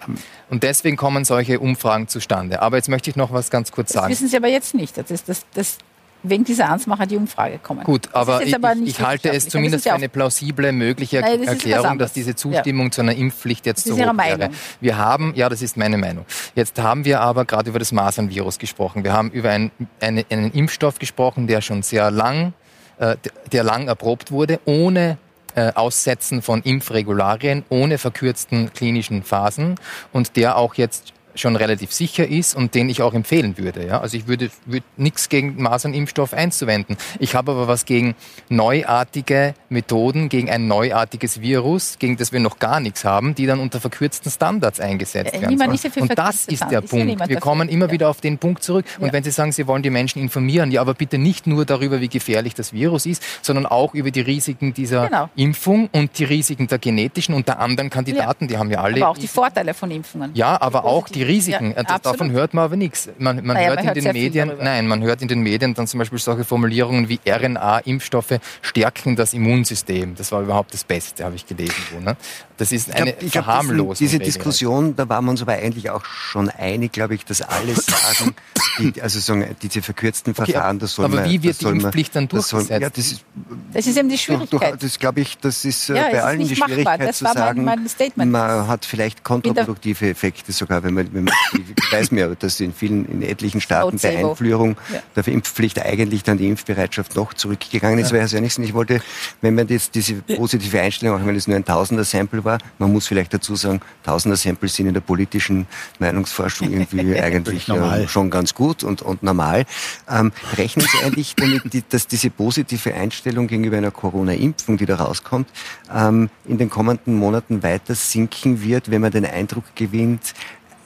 [0.50, 2.62] Und deswegen kommen solche Umfragen zustande.
[2.62, 4.10] Aber jetzt möchte ich noch was ganz kurz sagen.
[4.10, 4.98] Das wissen Sie aber jetzt nicht.
[4.98, 5.78] Das, ist, das, das
[6.24, 7.84] wegen dieser Ansmacher die Umfrage kommen.
[7.84, 11.98] Gut, aber ich, aber ich halte es zumindest für eine plausible mögliche Nein, das Erklärung,
[11.98, 12.92] dass diese Zustimmung ja.
[12.92, 14.14] zu einer Impfpflicht jetzt so hoch wäre.
[14.14, 14.50] Meinung.
[14.80, 16.26] Wir haben, ja, das ist meine Meinung.
[16.56, 19.04] Jetzt haben wir aber gerade über das Masernvirus gesprochen.
[19.04, 22.54] Wir haben über ein, eine, einen Impfstoff gesprochen, der schon sehr lang,
[23.00, 23.16] äh,
[23.52, 25.18] der lang erprobt wurde, ohne
[25.56, 29.76] äh, Aussetzen von Impfregularien, ohne verkürzten klinischen Phasen
[30.14, 33.86] und der auch jetzt schon relativ sicher ist und den ich auch empfehlen würde.
[33.86, 34.02] Ja?
[34.02, 36.98] Also ich würde, würde nichts gegen Masernimpfstoff einzuwenden.
[37.20, 38.16] Ich habe aber was gegen
[38.50, 43.60] neuartige Methoden, gegen ein neuartiges Virus, gegen das wir noch gar nichts haben, die dann
[43.60, 45.58] unter verkürzten Standards eingesetzt äh, werden.
[45.58, 46.10] Sollen.
[46.10, 47.30] Und das ist der ist Punkt.
[47.30, 47.92] Wir kommen immer ja.
[47.92, 48.86] wieder auf den Punkt zurück.
[49.00, 49.14] Und ja.
[49.14, 52.10] wenn Sie sagen, Sie wollen die Menschen informieren, ja, aber bitte nicht nur darüber, wie
[52.10, 55.30] gefährlich das Virus ist, sondern auch über die Risiken dieser genau.
[55.36, 58.48] Impfung und die Risiken der genetischen und der anderen Kandidaten, ja.
[58.50, 58.98] die haben wir alle.
[58.98, 60.32] Aber auch die Vorteile von Impfungen.
[60.34, 61.74] Ja, aber auch die die Risiken.
[61.76, 63.10] Ja, davon hört man aber nichts.
[63.18, 65.74] Man, man naja, hört man in hört den Medien, nein, man hört in den Medien
[65.74, 70.16] dann zum Beispiel solche Formulierungen wie RNA-Impfstoffe stärken das Immunsystem.
[70.16, 71.76] Das war überhaupt das Beste, habe ich gelesen.
[71.92, 72.18] So, ne?
[72.58, 73.96] Das ist eine ich glaub, Verharmlosung.
[73.98, 77.74] Diese Diskussion, da waren wir uns aber eigentlich auch schon einig, glaube ich, dass alle
[77.76, 78.36] sagen,
[78.78, 81.24] die, also sagen, diese verkürzten okay, Verfahren, das soll aber man...
[81.24, 82.68] Aber wie wird die Impfpflicht dann durchgesetzt?
[82.68, 83.26] Soll, ja, das, ist,
[83.74, 84.82] das ist eben die Schwierigkeit.
[84.82, 88.32] das glaube ich, das ist äh, ja, bei allen die Schwierigkeit zu sagen, mein, mein
[88.32, 92.74] man hat vielleicht kontraproduktive Effekte sogar, wenn man, wenn man ich weiß mir, dass in
[92.74, 95.02] vielen, in etlichen Staaten bei Einführung ja.
[95.16, 98.08] der Impfpflicht eigentlich dann die Impfbereitschaft noch zurückgegangen ist.
[98.08, 98.14] Ja.
[98.14, 99.02] Weil Herr Sönigsen, ich wollte,
[99.42, 103.08] wenn man jetzt diese positive Einstellung, auch wenn es nur ein Tausender-Sample war, man muss
[103.08, 105.68] vielleicht dazu sagen, Tausender-Samples sind in der politischen
[106.00, 109.66] Meinungsforschung irgendwie eigentlich äh, schon ganz gut und, und normal.
[110.10, 115.48] Ähm, rechnen Sie eigentlich damit, dass diese positive Einstellung gegenüber einer Corona-Impfung, die da rauskommt,
[115.94, 120.34] ähm, in den kommenden Monaten weiter sinken wird, wenn man den Eindruck gewinnt,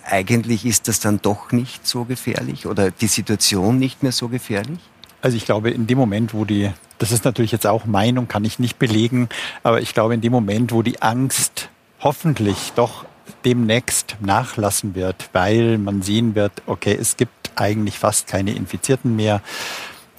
[0.06, 4.80] eigentlich ist das dann doch nicht so gefährlich oder die Situation nicht mehr so gefährlich?
[5.22, 8.46] Also ich glaube, in dem Moment, wo die, das ist natürlich jetzt auch Meinung, kann
[8.46, 9.30] ich nicht belegen,
[9.64, 13.06] aber ich glaube, in dem Moment, wo die Angst hoffentlich doch
[13.44, 19.42] demnächst nachlassen wird, weil man sehen wird, okay, es gibt eigentlich fast keine Infizierten mehr,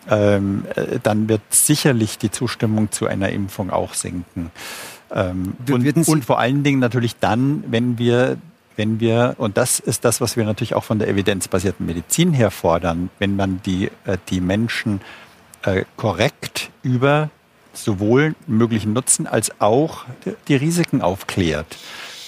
[0.08, 4.50] ähm, äh, dann wird sicherlich die Zustimmung zu einer Impfung auch sinken.
[5.12, 8.38] Ähm, und, und vor allen Dingen natürlich dann, wenn wir
[8.76, 12.50] wenn wir, und das ist das, was wir natürlich auch von der evidenzbasierten Medizin her
[12.50, 15.00] fordern, wenn man die, äh, die Menschen
[15.62, 17.30] äh, korrekt über
[17.72, 20.04] sowohl möglichen Nutzen als auch
[20.48, 21.76] die Risiken aufklärt.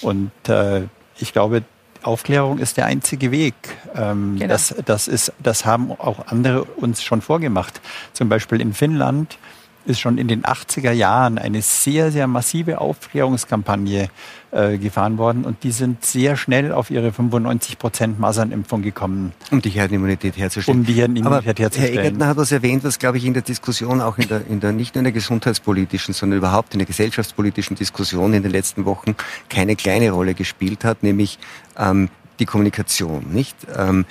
[0.01, 0.83] Und äh,
[1.17, 1.63] ich glaube,
[2.03, 3.55] Aufklärung ist der einzige Weg.
[3.95, 4.47] Ähm, genau.
[4.47, 7.81] das, das, ist, das haben auch andere uns schon vorgemacht.
[8.13, 9.37] Zum Beispiel in Finnland
[9.85, 14.09] ist schon in den 80er Jahren eine sehr, sehr massive Aufklärungskampagne
[14.51, 19.33] äh, gefahren worden und die sind sehr schnell auf ihre 95 Prozent Masernimpfung gekommen.
[19.51, 20.79] Um die Herdenimmunität herzustellen.
[20.79, 21.93] Um die Herdenimmunität Aber herzustellen.
[21.93, 24.59] Herr Egertner hat was erwähnt, was glaube ich in der Diskussion, auch in der, in
[24.59, 28.85] der, nicht nur in der gesundheitspolitischen, sondern überhaupt in der gesellschaftspolitischen Diskussion in den letzten
[28.85, 29.15] Wochen
[29.49, 31.39] keine kleine Rolle gespielt hat, nämlich
[31.77, 33.55] ähm, die Kommunikation, nicht?
[33.75, 34.05] Ähm,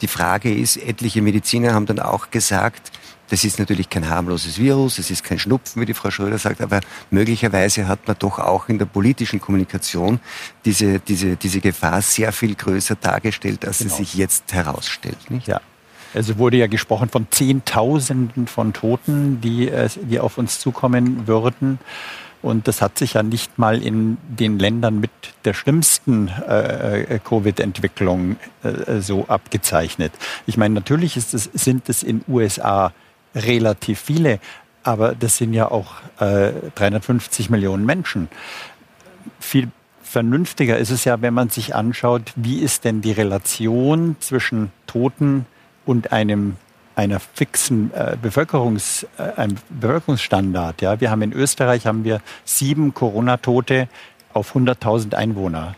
[0.00, 2.92] die Frage ist, etliche Mediziner haben dann auch gesagt,
[3.28, 6.60] das ist natürlich kein harmloses Virus, es ist kein Schnupfen, wie die Frau Schröder sagt,
[6.60, 10.20] aber möglicherweise hat man doch auch in der politischen Kommunikation
[10.64, 13.94] diese, diese, diese Gefahr sehr viel größer dargestellt, als genau.
[13.94, 15.30] sie sich jetzt herausstellt.
[15.30, 15.48] Nicht?
[15.48, 15.60] Ja.
[16.14, 21.78] Also wurde ja gesprochen von Zehntausenden von Toten, die, äh, die auf uns zukommen würden.
[22.42, 25.10] Und das hat sich ja nicht mal in den Ländern mit
[25.44, 30.12] der schlimmsten äh, äh Covid-Entwicklung äh, so abgezeichnet.
[30.46, 32.92] Ich meine, natürlich ist es, sind es in USA
[33.36, 34.40] relativ viele.
[34.82, 38.28] aber das sind ja auch äh, 350 Millionen Menschen.
[39.40, 39.68] Viel
[40.00, 45.44] vernünftiger ist es ja, wenn man sich anschaut, wie ist denn die Relation zwischen Toten
[45.84, 46.56] und einem
[46.94, 50.80] einer fixen äh, Bevölkerungs, äh, einem Bevölkerungsstandard.
[50.80, 53.88] Ja, wir haben in Österreich haben wir sieben Corona-Tote
[54.32, 55.74] auf 100.000 Einwohner.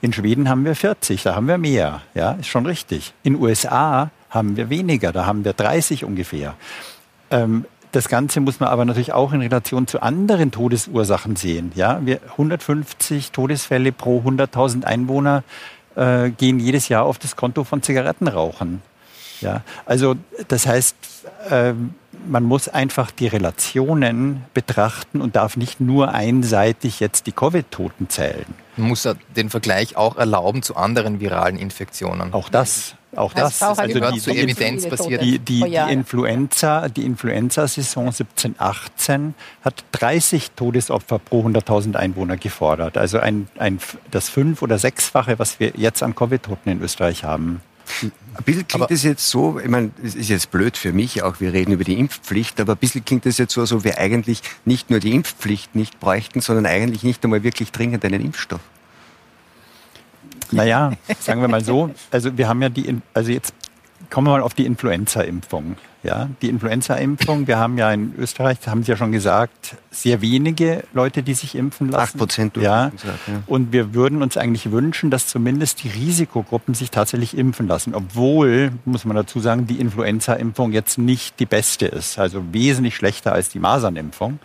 [0.00, 2.02] In Schweden haben wir 40, da haben wir mehr.
[2.14, 3.12] Ja, ist schon richtig.
[3.22, 6.54] In USA haben wir weniger, da haben wir 30 ungefähr.
[7.30, 11.70] Ähm, das Ganze muss man aber natürlich auch in Relation zu anderen Todesursachen sehen.
[11.76, 15.44] Ja, wir 150 Todesfälle pro 100.000 Einwohner
[15.94, 18.82] äh, gehen jedes Jahr auf das Konto von Zigarettenrauchern.
[19.40, 20.16] Ja, also
[20.48, 20.96] das heißt,
[21.50, 21.74] äh,
[22.26, 28.46] man muss einfach die Relationen betrachten und darf nicht nur einseitig jetzt die Covid-Toten zählen.
[28.76, 32.32] Man muss den Vergleich auch erlauben zu anderen viralen Infektionen.
[32.32, 32.96] Auch das.
[33.16, 35.22] Auch das, das also die, zu evidenzbasiert.
[35.22, 42.98] Die, die, die Influenza, die Influenza-Saison 17/18 hat 30 Todesopfer pro 100.000 Einwohner gefordert.
[42.98, 43.78] Also ein, ein,
[44.10, 47.60] das fünf- oder sechsfache, was wir jetzt an Covid-Toten in Österreich haben.
[48.02, 51.40] Ein bisschen klingt es jetzt so, ich meine, es ist jetzt blöd für mich auch,
[51.40, 53.98] wir reden über die Impfpflicht, aber ein bisschen klingt es jetzt so, als ob wir
[53.98, 58.60] eigentlich nicht nur die Impfpflicht nicht bräuchten, sondern eigentlich nicht einmal wirklich dringend einen Impfstoff.
[60.50, 63.54] Naja, sagen wir mal so, also wir haben ja die, also jetzt
[64.10, 65.76] kommen wir mal auf die Influenza-Impfung.
[66.04, 70.84] Ja, die Influenza-Impfung, wir haben ja in Österreich, haben Sie ja schon gesagt, sehr wenige
[70.92, 72.02] Leute, die sich impfen lassen.
[72.02, 72.56] Acht Prozent.
[72.58, 72.88] Ja.
[72.88, 72.92] ja.
[73.46, 77.94] Und wir würden uns eigentlich wünschen, dass zumindest die Risikogruppen sich tatsächlich impfen lassen.
[77.94, 82.18] Obwohl, muss man dazu sagen, die Influenza-Impfung jetzt nicht die beste ist.
[82.18, 84.40] Also wesentlich schlechter als die Masernimpfung.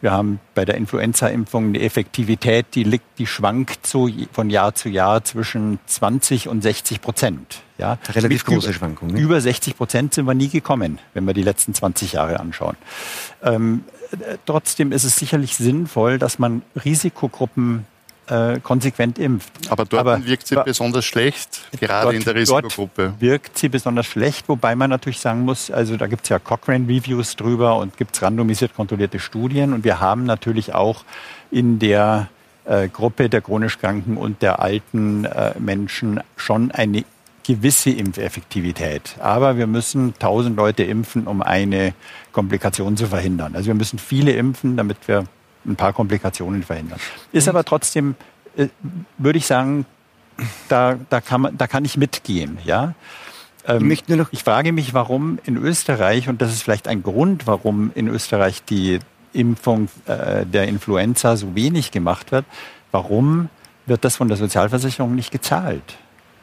[0.00, 4.88] Wir haben bei der Influenza-Impfung eine Effektivität, die liegt, die schwankt so von Jahr zu
[4.88, 7.62] Jahr zwischen 20 und 60 Prozent.
[7.78, 9.14] Ja, relativ Mit große Schwankungen.
[9.14, 9.20] Ne?
[9.20, 12.76] Über 60 Prozent sind wir nie gekommen, wenn wir die letzten 20 Jahre anschauen.
[13.42, 13.84] Ähm,
[14.46, 17.86] trotzdem ist es sicherlich sinnvoll, dass man Risikogruppen
[18.28, 19.52] äh, konsequent impft.
[19.68, 23.02] Aber dort Aber, wirkt sie besonders schlecht, gerade dort, in der Risikogruppe.
[23.08, 26.38] Dort wirkt sie besonders schlecht, wobei man natürlich sagen muss, also da gibt es ja
[26.38, 31.04] Cochrane-Reviews drüber und gibt es randomisiert kontrollierte Studien und wir haben natürlich auch
[31.50, 32.28] in der
[32.64, 37.04] äh, Gruppe der chronisch Kranken und der alten äh, Menschen schon eine
[37.48, 39.16] gewisse Impfeffektivität.
[39.20, 41.94] Aber wir müssen 1000 Leute impfen, um eine
[42.32, 43.54] Komplikation zu verhindern.
[43.54, 45.24] Also wir müssen viele impfen, damit wir
[45.66, 46.98] ein paar Komplikationen verhindern.
[47.32, 48.14] Ist aber trotzdem,
[48.56, 48.68] äh,
[49.18, 49.86] würde ich sagen,
[50.68, 52.58] da, da, kann man, da kann ich mitgehen.
[52.64, 52.94] Ja?
[53.66, 57.92] Ähm, ich, ich frage mich, warum in Österreich, und das ist vielleicht ein Grund, warum
[57.94, 59.00] in Österreich die
[59.32, 62.44] Impfung äh, der Influenza so wenig gemacht wird,
[62.92, 63.50] warum
[63.86, 65.96] wird das von der Sozialversicherung nicht gezahlt?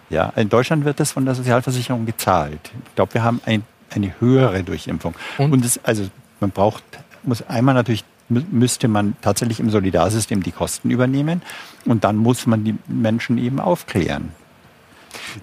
[0.09, 2.71] Ja, in Deutschland wird das von der Sozialversicherung gezahlt.
[2.87, 5.15] Ich glaube, wir haben ein, eine höhere Durchimpfung.
[5.37, 6.07] Und, Und das, also
[6.39, 6.83] man braucht,
[7.23, 11.41] muss einmal natürlich müsste man tatsächlich im Solidarsystem die Kosten übernehmen
[11.85, 14.31] und dann muss man die Menschen eben aufklären.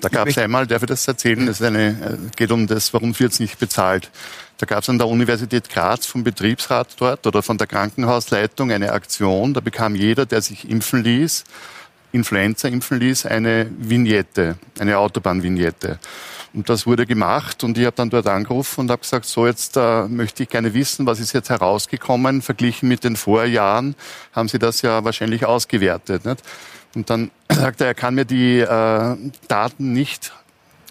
[0.01, 3.33] Da gab es einmal, darf ich das erzählen, eine, äh, geht um das, warum wird
[3.33, 4.11] es nicht bezahlt.
[4.59, 8.93] Da gab es an der Universität Graz vom Betriebsrat dort oder von der Krankenhausleitung eine
[8.93, 11.45] Aktion, da bekam jeder, der sich impfen ließ,
[12.13, 15.99] Influenza impfen ließ, eine Vignette, eine Autobahnvignette.
[16.55, 19.77] Und das wurde gemacht und ich habe dann dort angerufen und habe gesagt, so jetzt
[19.77, 23.95] äh, möchte ich gerne wissen, was ist jetzt herausgekommen, verglichen mit den Vorjahren,
[24.33, 26.27] haben Sie das ja wahrscheinlich ausgewertet.
[26.27, 26.43] Nicht?
[26.95, 29.17] Und dann sagt er, er kann mir die äh,
[29.49, 30.33] Daten nicht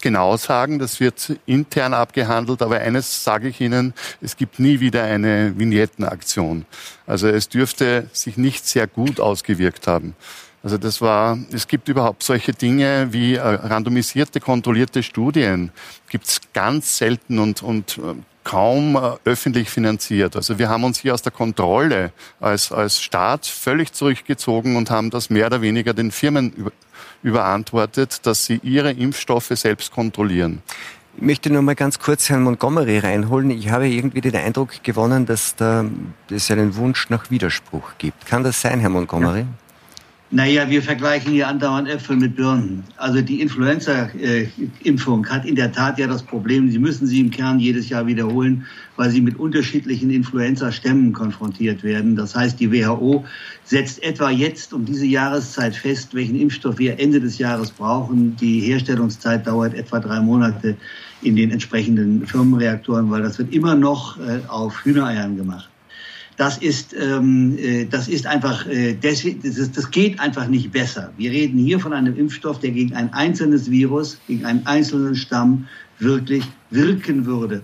[0.00, 5.04] genau sagen, das wird intern abgehandelt, aber eines sage ich Ihnen, es gibt nie wieder
[5.04, 6.66] eine Vignettenaktion.
[7.06, 10.16] Also es dürfte sich nicht sehr gut ausgewirkt haben.
[10.62, 15.72] Also das war, es gibt überhaupt solche Dinge wie äh, randomisierte, kontrollierte Studien,
[16.08, 20.36] gibt es ganz selten und, und äh, kaum äh, öffentlich finanziert.
[20.36, 25.10] Also wir haben uns hier aus der Kontrolle als, als Staat völlig zurückgezogen und haben
[25.10, 26.72] das mehr oder weniger den Firmen über,
[27.24, 30.62] überantwortet, dass sie ihre Impfstoffe selbst kontrollieren.
[31.16, 33.50] Ich möchte noch mal ganz kurz Herrn Montgomery reinholen.
[33.50, 35.84] Ich habe irgendwie den Eindruck gewonnen, dass da
[36.30, 38.26] es einen Wunsch nach Widerspruch gibt.
[38.26, 39.40] Kann das sein, Herr Montgomery?
[39.40, 39.46] Ja.
[40.34, 42.84] Naja, wir vergleichen hier andauernd Äpfel mit Birnen.
[42.96, 47.58] Also die Influenza-Impfung hat in der Tat ja das Problem, sie müssen sie im Kern
[47.58, 48.64] jedes Jahr wiederholen,
[48.96, 52.16] weil sie mit unterschiedlichen Influenza-Stämmen konfrontiert werden.
[52.16, 53.26] Das heißt, die WHO
[53.64, 58.34] setzt etwa jetzt um diese Jahreszeit fest, welchen Impfstoff wir Ende des Jahres brauchen.
[58.36, 60.78] Die Herstellungszeit dauert etwa drei Monate
[61.20, 65.68] in den entsprechenden Firmenreaktoren, weil das wird immer noch äh, auf Hühnereiern gemacht.
[66.36, 71.12] Das ist, ähm, äh, das ist einfach, äh, deswegen, das, das geht einfach nicht besser.
[71.16, 75.66] Wir reden hier von einem Impfstoff, der gegen ein einzelnes Virus, gegen einen einzelnen Stamm
[75.98, 77.62] wirklich wirken würde.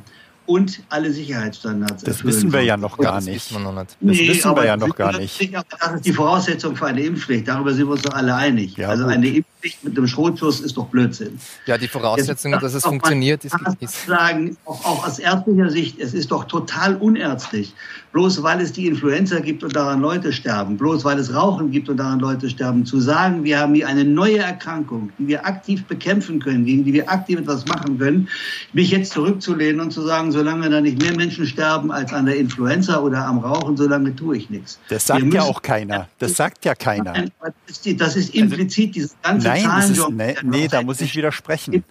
[0.48, 3.50] und alle Sicherheitsstandards das wissen wir ja noch gar nicht.
[3.50, 3.90] Das, noch nicht.
[3.90, 5.54] das nee, wissen wir ja noch gar nicht.
[5.78, 7.46] Das ist die Voraussetzung für eine Impfpflicht.
[7.46, 8.76] Darüber sind wir uns doch alle einig.
[8.76, 9.12] Ja, also gut.
[9.12, 11.38] eine Impfpflicht mit einem Schrotschuss ist doch Blödsinn.
[11.66, 15.98] Ja, die Voraussetzung, Jetzt, dass es funktioniert, ist, ist sagen, auch, auch aus ärztlicher Sicht,
[15.98, 17.74] es ist doch total unerztlich,
[18.12, 21.88] bloß weil es die Influenza gibt und daran Leute sterben, bloß weil es Rauchen gibt
[21.88, 25.84] und daran Leute sterben, zu sagen, wir haben hier eine neue Erkrankung, die wir aktiv
[25.84, 28.28] bekämpfen können, gegen die wir aktiv etwas machen können,
[28.72, 32.36] mich jetzt zurückzulehnen und zu sagen, solange da nicht mehr Menschen sterben als an der
[32.36, 34.78] Influenza oder am Rauchen, solange tue ich nichts.
[34.88, 36.08] Das sagt ja auch keiner.
[36.18, 37.24] Das sagt ja keiner.
[37.96, 40.12] Das ist implizit, dieses ganze Nein, Zahlenjob.
[40.12, 41.84] Nee, nee, da muss ich widersprechen.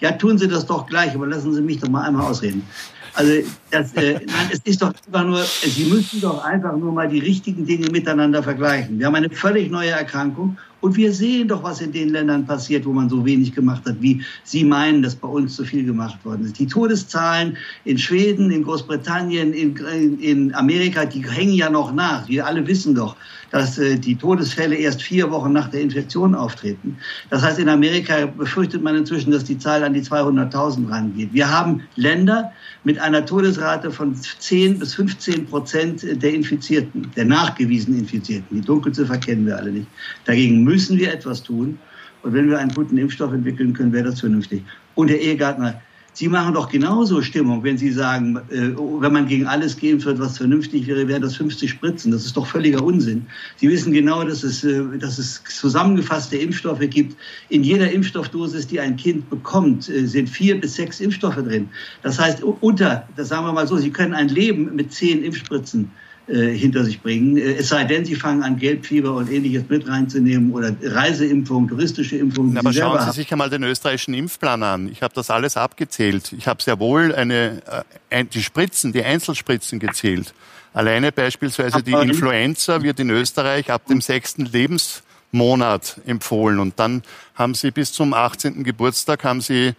[0.00, 2.66] Ja, tun Sie das doch gleich, aber lassen Sie mich doch mal einmal ausreden.
[3.14, 3.32] Also
[3.70, 7.20] das, äh, nein, es ist doch einfach nur, Sie müssen doch einfach nur mal die
[7.20, 8.98] richtigen Dinge miteinander vergleichen.
[8.98, 12.84] Wir haben eine völlig neue Erkrankung und wir sehen doch, was in den Ländern passiert,
[12.84, 16.22] wo man so wenig gemacht hat, wie Sie meinen, dass bei uns so viel gemacht
[16.24, 16.58] worden ist.
[16.58, 19.76] Die Todeszahlen in Schweden, in Großbritannien, in,
[20.20, 22.28] in Amerika, die hängen ja noch nach.
[22.28, 23.16] Wir alle wissen doch,
[23.50, 26.96] dass äh, die Todesfälle erst vier Wochen nach der Infektion auftreten.
[27.30, 31.32] Das heißt, in Amerika befürchtet man inzwischen, dass die Zahl an die 200.000 rangeht.
[31.32, 32.52] Wir haben Länder
[32.86, 38.60] mit einer Todesrate von 10 bis 15 Prozent der Infizierten, der nachgewiesenen Infizierten.
[38.60, 39.88] Die Dunkelziffer kennen wir alle nicht.
[40.24, 41.80] Dagegen müssen wir etwas tun.
[42.22, 44.62] Und wenn wir einen guten Impfstoff entwickeln können, wäre das vernünftig.
[44.94, 45.82] Und Herr Ehegartner,
[46.16, 50.18] Sie machen doch genauso Stimmung, wenn Sie sagen, äh, wenn man gegen alles geimpft wird,
[50.18, 52.10] was vernünftig wäre, wären das 50 Spritzen.
[52.10, 53.26] Das ist doch völliger Unsinn.
[53.56, 57.18] Sie wissen genau, dass es, äh, dass es zusammengefasste Impfstoffe gibt.
[57.50, 61.68] In jeder Impfstoffdosis, die ein Kind bekommt, äh, sind vier bis sechs Impfstoffe drin.
[62.02, 65.84] Das heißt, unter, das sagen wir mal so, Sie können ein Leben mit zehn Impfspritzen
[65.84, 67.36] äh, hinter sich bringen.
[67.36, 72.16] Äh, es sei denn, sie fangen an, Gelbfieber und ähnliches mit reinzunehmen oder Reiseimpfung, touristische
[72.16, 72.56] Impfung.
[72.56, 74.88] Aber schauen Sie sich einmal den österreichischen Impfplan an.
[74.88, 76.32] Ich habe das alles abgezählt.
[76.36, 77.62] Ich habe sehr wohl eine,
[78.10, 80.34] äh, die Spritzen, die Einzelspritzen gezählt.
[80.72, 86.58] Alleine beispielsweise die Influenza wird in Österreich ab dem sechsten Lebensmonat empfohlen.
[86.58, 87.02] Und dann
[87.34, 88.62] haben Sie bis zum 18.
[88.62, 89.74] Geburtstag haben Sie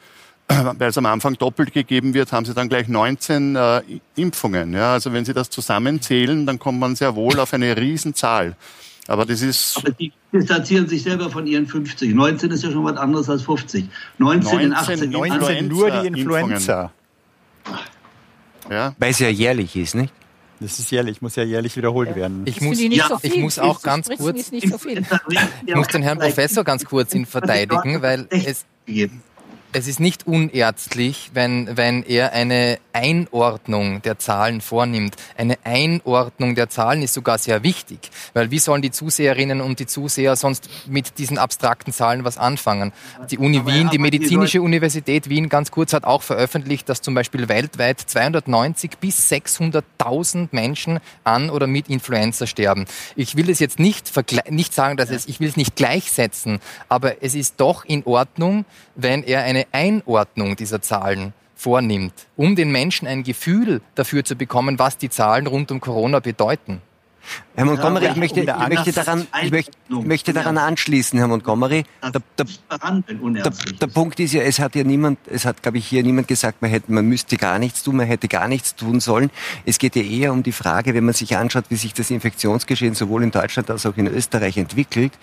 [0.47, 3.81] weil es am Anfang doppelt gegeben wird, haben sie dann gleich 19 äh,
[4.15, 4.73] Impfungen.
[4.73, 8.55] Ja, also wenn Sie das zusammenzählen, dann kommt man sehr wohl auf eine Riesenzahl.
[9.07, 9.77] Aber das ist.
[9.77, 12.13] Aber die distanzieren sich selber von ihren 50.
[12.13, 13.89] 19 ist ja schon was anderes als 50.
[14.17, 16.91] 19, 19 in 18 19 nur die Influenza.
[18.69, 18.95] Ja.
[18.97, 20.13] Weil es ja jährlich ist, nicht?
[20.59, 22.41] Das ist jährlich, muss ja jährlich wiederholt werden.
[22.45, 24.65] Ich muss, ja, so ich muss auch ganz kurz, so ich
[25.75, 28.65] muss den Herrn Professor ganz kurz ihn verteidigen, weil es,
[29.77, 35.15] es ist nicht unärztlich, wenn, wenn er eine Einordnung der Zahlen vornimmt.
[35.37, 39.85] Eine Einordnung der Zahlen ist sogar sehr wichtig, weil wie sollen die Zuseherinnen und die
[39.85, 42.91] Zuseher sonst mit diesen abstrakten Zahlen was anfangen?
[43.29, 47.47] Die Uni Wien, die Medizinische Universität Wien ganz kurz hat auch veröffentlicht, dass zum Beispiel
[47.47, 52.85] weltweit 290 bis 600.000 Menschen an oder mit Influenza sterben.
[53.15, 54.11] Ich will es jetzt nicht,
[54.49, 56.59] nicht sagen, dass es, ich will es nicht gleichsetzen,
[56.89, 58.65] aber es ist doch in Ordnung,
[58.95, 64.79] wenn er eine Einordnung dieser Zahlen vornimmt, um den Menschen ein Gefühl dafür zu bekommen,
[64.79, 66.81] was die Zahlen rund um Corona bedeuten.
[67.55, 71.85] Herr Montgomery, ja, ich, möchte, ich, möchte daran, ich möchte, möchte daran anschließen, Herr Montgomery.
[72.03, 72.45] Der, der,
[73.17, 73.51] der,
[73.81, 76.61] der, Punkt ist ja, es hat ja niemand, es hat, glaube ich, hier niemand gesagt,
[76.61, 79.31] man, hätte, man müsste gar nichts tun, man hätte gar nichts tun sollen.
[79.65, 82.93] Es geht ja eher um die Frage, wenn man sich anschaut, wie sich das Infektionsgeschehen
[82.93, 85.13] sowohl in Deutschland als auch in Österreich entwickelt,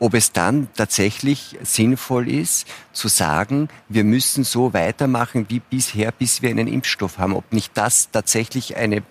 [0.00, 6.42] ob es dann tatsächlich sinnvoll ist, zu sagen, wir müssen so weitermachen wie bisher, bis
[6.42, 7.34] wir einen Impfstoff haben.
[7.34, 9.02] Ob nicht das tatsächlich eine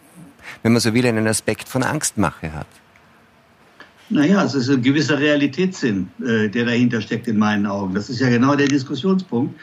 [0.61, 2.67] wenn man so will, einen Aspekt von Angstmache hat.
[4.09, 7.95] Naja, es ist ein gewisser Realitätssinn, äh, der dahinter steckt in meinen Augen.
[7.95, 9.55] Das ist ja genau der Diskussionspunkt.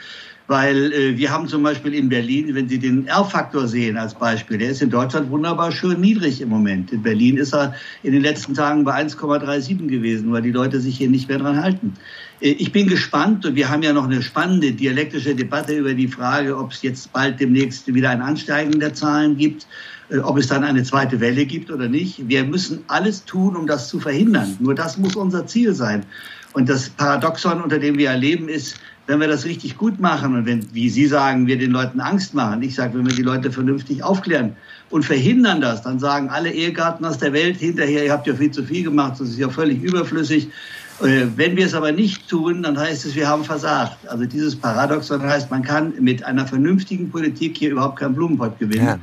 [0.47, 4.57] Weil äh, wir haben zum Beispiel in Berlin, wenn Sie den R-Faktor sehen als Beispiel,
[4.57, 6.91] der ist in Deutschland wunderbar schön niedrig im Moment.
[6.91, 7.73] In Berlin ist er
[8.03, 11.63] in den letzten Tagen bei 1,37 gewesen, weil die Leute sich hier nicht mehr dran
[11.63, 11.93] halten.
[12.41, 16.09] Äh, ich bin gespannt und wir haben ja noch eine spannende dialektische Debatte über die
[16.09, 19.67] Frage, ob es jetzt bald demnächst wieder ein Ansteigen der Zahlen gibt
[20.23, 22.27] ob es dann eine zweite Welle gibt oder nicht.
[22.27, 24.57] Wir müssen alles tun, um das zu verhindern.
[24.59, 26.05] Nur das muss unser Ziel sein.
[26.53, 28.75] Und das Paradoxon, unter dem wir erleben, ist,
[29.07, 32.33] wenn wir das richtig gut machen und wenn, wie Sie sagen, wir den Leuten Angst
[32.33, 34.55] machen, ich sage, wenn wir die Leute vernünftig aufklären
[34.89, 38.51] und verhindern das, dann sagen alle Ehegatten aus der Welt hinterher, ihr habt ja viel
[38.51, 40.49] zu viel gemacht, das ist ja völlig überflüssig.
[41.01, 43.97] Äh, wenn wir es aber nicht tun, dann heißt es, wir haben versagt.
[44.07, 48.85] Also dieses Paradoxon heißt, man kann mit einer vernünftigen Politik hier überhaupt keinen Blumenpott gewinnen.
[48.85, 48.99] Ja.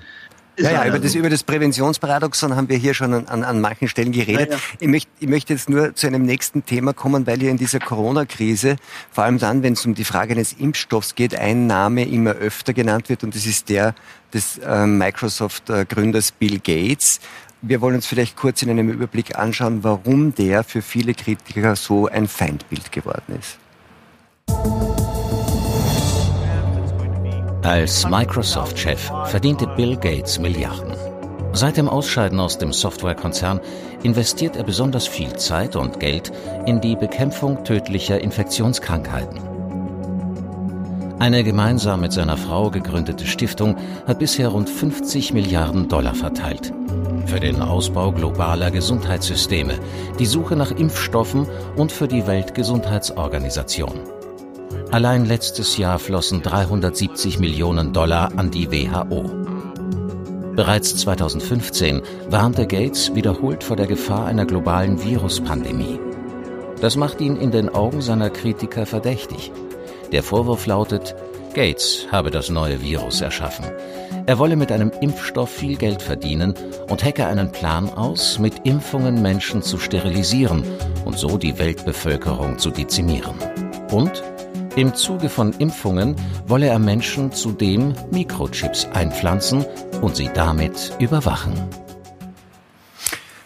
[0.59, 3.89] Ja, ja, über das, über das Präventionsparadoxon haben wir hier schon an, an, an manchen
[3.89, 4.51] Stellen geredet.
[4.51, 4.63] Ja, ja.
[4.81, 7.79] Ich, möchte, ich möchte jetzt nur zu einem nächsten Thema kommen, weil hier in dieser
[7.79, 8.77] Corona-Krise,
[9.11, 12.73] vor allem dann, wenn es um die Frage eines Impfstoffs geht, ein Name immer öfter
[12.73, 13.95] genannt wird und das ist der
[14.33, 17.21] des äh, Microsoft-Gründers Bill Gates.
[17.63, 22.07] Wir wollen uns vielleicht kurz in einem Überblick anschauen, warum der für viele Kritiker so
[22.07, 23.59] ein Feindbild geworden ist.
[27.63, 30.95] Als Microsoft-Chef verdiente Bill Gates Milliarden.
[31.53, 33.61] Seit dem Ausscheiden aus dem Softwarekonzern
[34.05, 36.31] investiert er besonders viel Zeit und Geld
[36.67, 39.41] in die Bekämpfung tödlicher Infektionskrankheiten.
[41.19, 46.73] Eine gemeinsam mit seiner Frau gegründete Stiftung hat bisher rund 50 Milliarden Dollar verteilt.
[47.27, 49.81] Für den Ausbau globaler Gesundheitssysteme,
[50.21, 53.99] die Suche nach Impfstoffen und für die Weltgesundheitsorganisation.
[54.91, 59.22] Allein letztes Jahr flossen 370 Millionen Dollar an die WHO.
[60.57, 66.01] Bereits 2015 warnte Gates wiederholt vor der Gefahr einer globalen Viruspandemie.
[66.80, 69.53] Das macht ihn in den Augen seiner Kritiker verdächtig.
[70.11, 71.14] Der Vorwurf lautet,
[71.53, 73.66] Gates habe das neue Virus erschaffen.
[74.24, 76.55] Er wolle mit einem Impfstoff viel Geld verdienen
[76.89, 80.64] und hecke einen Plan aus, mit Impfungen Menschen zu sterilisieren
[81.05, 83.34] und so die Weltbevölkerung zu dezimieren.
[83.91, 84.22] Und
[84.79, 86.14] im Zuge von Impfungen
[86.47, 89.66] wolle er Menschen zudem Mikrochips einpflanzen
[90.01, 91.53] und sie damit überwachen.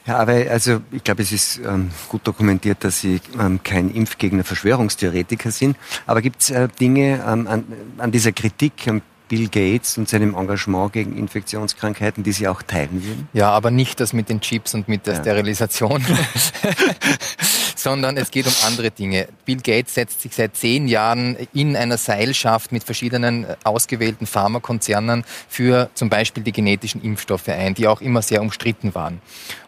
[0.06, 4.42] Ja, aber also ich glaube, es ist ähm, gut dokumentiert, dass Sie ähm, kein Impfgegner,
[4.44, 5.76] Verschwörungstheoretiker sind.
[6.06, 7.64] Aber gibt es äh, Dinge ähm, an,
[7.98, 13.04] an, dieser Kritik an Bill Gates und seinem Engagement gegen Infektionskrankheiten, die Sie auch teilen
[13.04, 13.28] würden?
[13.32, 15.20] Ja, aber nicht das mit den Chips und mit der ja.
[15.20, 16.04] Sterilisation.
[17.82, 19.28] sondern es geht um andere Dinge.
[19.44, 25.24] Bill Gates setzt sich seit zehn Jahren in einer Seilschaft mit verschiedenen äh, ausgewählten Pharmakonzernen
[25.48, 29.20] für zum Beispiel die genetischen Impfstoffe ein, die auch immer sehr umstritten waren.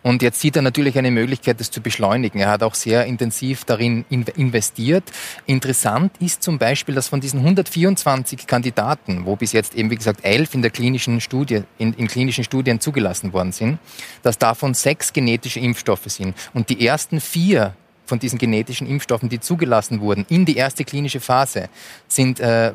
[0.03, 2.39] Und jetzt sieht er natürlich eine Möglichkeit, das zu beschleunigen.
[2.39, 5.05] Er hat auch sehr intensiv darin investiert.
[5.47, 10.21] Interessant ist zum Beispiel, dass von diesen 124 Kandidaten, wo bis jetzt eben, wie gesagt,
[10.23, 13.79] elf in der klinischen Studie, in, in klinischen Studien zugelassen worden sind,
[14.23, 16.37] dass davon sechs genetische Impfstoffe sind.
[16.53, 17.75] Und die ersten vier
[18.07, 21.69] von diesen genetischen Impfstoffen, die zugelassen wurden in die erste klinische Phase,
[22.09, 22.73] sind, äh,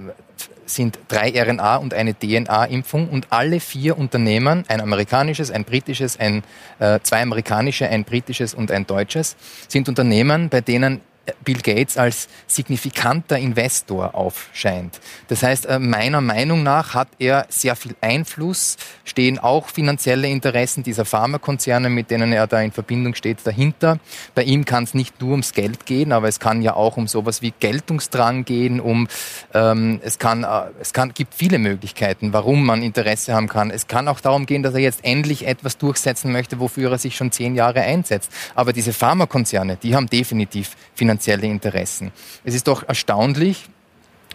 [0.65, 6.43] sind drei RNA und eine DNA-Impfung und alle vier Unternehmen, ein amerikanisches, ein britisches, ein,
[6.79, 9.35] äh, zwei amerikanische, ein britisches und ein deutsches,
[9.67, 11.01] sind Unternehmen, bei denen
[11.43, 14.99] Bill Gates als signifikanter Investor aufscheint.
[15.27, 20.83] Das heißt, äh, meiner Meinung nach hat er sehr viel Einfluss, stehen auch finanzielle Interessen
[20.83, 23.99] dieser Pharmakonzerne, mit denen er da in Verbindung steht, dahinter.
[24.35, 27.07] Bei ihm kann es nicht nur ums Geld gehen, aber es kann ja auch um
[27.07, 29.07] sowas wie Geltungsdrang gehen, um
[29.53, 30.47] ähm, es kann äh,
[30.79, 33.71] es kann gibt viele Möglichkeiten, warum man Interesse haben kann.
[33.71, 37.15] Es kann auch darum gehen, dass er jetzt endlich etwas durchsetzen möchte, wofür er sich
[37.15, 38.31] schon zehn Jahre einsetzt.
[38.55, 42.11] Aber diese Pharmakonzerne, die haben definitiv finanzielle finanzielle Interessen.
[42.43, 43.69] Es ist doch erstaunlich,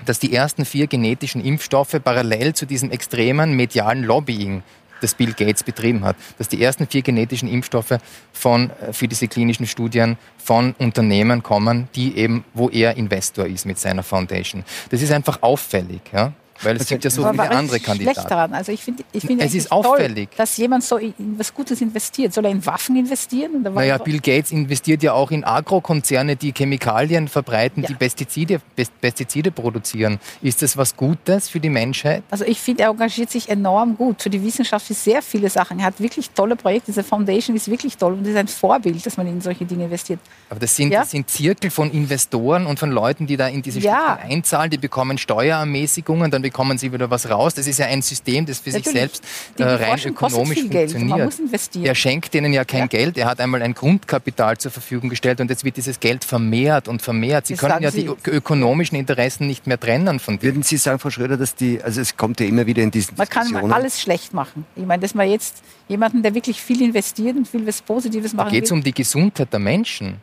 [0.04, 4.62] dass die ersten vier genetischen Impfstoffe parallel zu diesem extremen medialen Lobbying
[5.00, 7.98] das Bill Gates betrieben hat, dass die ersten vier genetischen Impfstoffe
[8.32, 13.66] von, äh, für diese klinischen Studien von Unternehmen kommen, die eben, wo er Investor ist
[13.66, 14.64] mit seiner Foundation.
[14.90, 16.00] Das ist einfach auffällig.
[16.12, 16.32] Ja?
[16.62, 18.14] Weil es also, gibt ja so viele andere Kandidaten.
[18.14, 18.54] Schlecht daran.
[18.54, 21.80] Also ich finde, ich finde es ist auffällig, toll, dass jemand so in was Gutes
[21.80, 22.32] investiert.
[22.32, 23.62] Soll er in Waffen investieren?
[23.62, 27.88] Naja, Bill Gates investiert ja auch in Agrokonzerne, die Chemikalien verbreiten, ja.
[27.88, 28.60] die Pestizide,
[29.00, 30.18] Pestizide produzieren.
[30.42, 32.22] Ist das was Gutes für die Menschheit?
[32.30, 35.80] Also ich finde, er engagiert sich enorm gut für die Wissenschaft für sehr viele Sachen.
[35.80, 36.92] Er hat wirklich tolle Projekte.
[36.92, 40.20] Diese Foundation ist wirklich toll und ist ein Vorbild, dass man in solche Dinge investiert.
[40.50, 41.00] Aber das sind, ja?
[41.00, 44.18] das sind Zirkel von Investoren und von Leuten, die da in diese ja.
[44.22, 47.54] einzahlen, die bekommen Steuerermäßigungen, dann bekommen sie wieder was raus.
[47.54, 48.84] Das ist ja ein System, das für Natürlich.
[48.84, 49.24] sich selbst
[49.58, 51.34] äh, rein ökonomisch funktioniert.
[51.82, 52.86] Er schenkt denen ja kein ja.
[52.86, 53.16] Geld.
[53.16, 57.00] Er hat einmal ein Grundkapital zur Verfügung gestellt und jetzt wird dieses Geld vermehrt und
[57.00, 57.46] vermehrt.
[57.46, 58.10] Sie das können ja sie.
[58.24, 60.42] die ökonomischen Interessen nicht mehr trennen von dem.
[60.42, 63.16] Würden Sie sagen, Frau Schröder, dass die, also es kommt ja immer wieder in diesen
[63.16, 64.66] Man kann alles schlecht machen.
[64.76, 68.48] Ich meine, dass man jetzt jemanden, der wirklich viel investiert und viel was Positives machen
[68.48, 70.20] Da geht es um die Gesundheit der Menschen.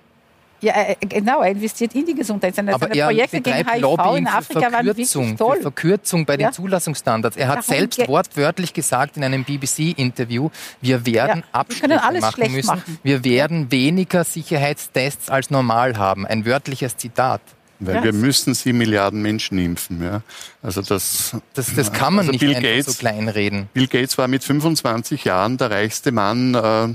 [0.61, 2.55] Ja, äh, genau, er investiert in die Gesundheit.
[2.55, 5.57] Seine, Aber seine er Projekte gegen HIV Lobbying in Afrika waren wirklich toll.
[5.57, 6.51] Für Verkürzung bei den ja?
[6.51, 7.35] Zulassungsstandards.
[7.35, 10.49] Er hat Darum selbst wortwörtlich gesagt in einem BBC-Interview,
[10.79, 12.67] wir werden ja, Abstriche machen müssen.
[12.67, 12.99] Machen.
[13.01, 16.27] Wir werden weniger Sicherheitstests als normal haben.
[16.27, 17.41] Ein wörtliches Zitat.
[17.83, 18.03] Weil ja.
[18.03, 20.03] wir müssen sieben Milliarden Menschen impfen.
[20.03, 20.21] Ja.
[20.61, 23.69] Also das, das, das kann man also nicht Bill Gates, so kleinreden.
[23.73, 26.89] Bill Gates war mit 25 Jahren der reichste Mann äh,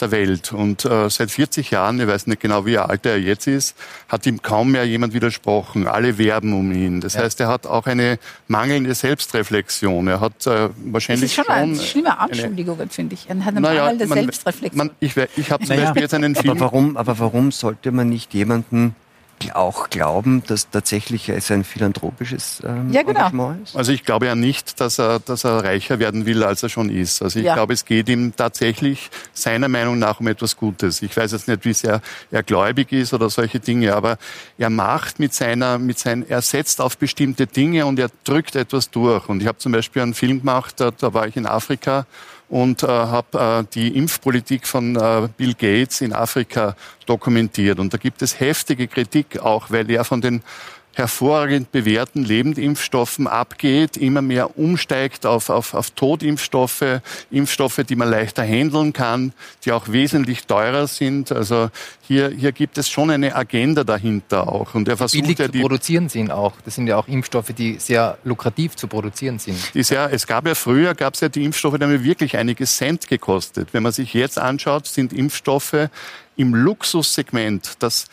[0.00, 0.52] der Welt.
[0.52, 3.76] Und äh, seit 40 Jahren, ich weiß nicht genau, wie alt er jetzt ist,
[4.08, 5.86] hat ihm kaum mehr jemand widersprochen.
[5.86, 7.00] Alle werben um ihn.
[7.00, 7.22] Das ja.
[7.22, 10.08] heißt, er hat auch eine mangelnde Selbstreflexion.
[10.08, 13.28] Er hat äh, wahrscheinlich das ist schon, schon eine schlimme Anschuldigung, finde ich.
[13.28, 14.78] Er hat eine naja, mangelnde man, Selbstreflexion.
[14.78, 15.86] Man, ich ich habe zum naja.
[15.86, 16.50] Beispiel jetzt einen Film.
[16.50, 18.94] Aber warum, aber warum sollte man nicht jemanden
[19.54, 23.20] auch glauben, dass tatsächlich es ein philanthropisches ähm, ja, genau.
[23.20, 23.76] Engagement ist?
[23.76, 26.90] Also ich glaube ja nicht, dass er, dass er reicher werden will, als er schon
[26.90, 27.22] ist.
[27.22, 27.54] Also ich ja.
[27.54, 31.02] glaube, es geht ihm tatsächlich seiner Meinung nach um etwas Gutes.
[31.02, 34.18] Ich weiß jetzt nicht, wie sehr er gläubig ist oder solche Dinge, aber
[34.58, 38.90] er macht mit seiner, mit sein, er setzt auf bestimmte Dinge und er drückt etwas
[38.90, 39.28] durch.
[39.28, 42.06] Und ich habe zum Beispiel einen Film gemacht, da, da war ich in Afrika
[42.48, 46.76] und äh, habe äh, die Impfpolitik von äh, Bill Gates in Afrika
[47.06, 47.78] dokumentiert.
[47.78, 50.42] Und da gibt es heftige Kritik auch, weil er von den
[50.98, 58.42] hervorragend bewährten Lebendimpfstoffen abgeht, immer mehr umsteigt auf, auf, auf Totimpfstoffe, Impfstoffe, die man leichter
[58.42, 59.32] handeln kann,
[59.64, 61.32] die auch wesentlich teurer sind.
[61.32, 61.70] Also
[62.02, 64.74] hier, hier gibt es schon eine Agenda dahinter auch.
[64.74, 66.54] Und er versucht Billig ja die, zu produzieren sind auch.
[66.64, 69.56] Das sind ja auch Impfstoffe, die sehr lukrativ zu produzieren sind.
[69.74, 72.66] Die sehr, es gab ja früher, gab es ja die Impfstoffe, die haben wirklich einige
[72.66, 73.68] Cent gekostet.
[73.72, 75.88] Wenn man sich jetzt anschaut, sind Impfstoffe
[76.36, 78.06] im Luxussegment, das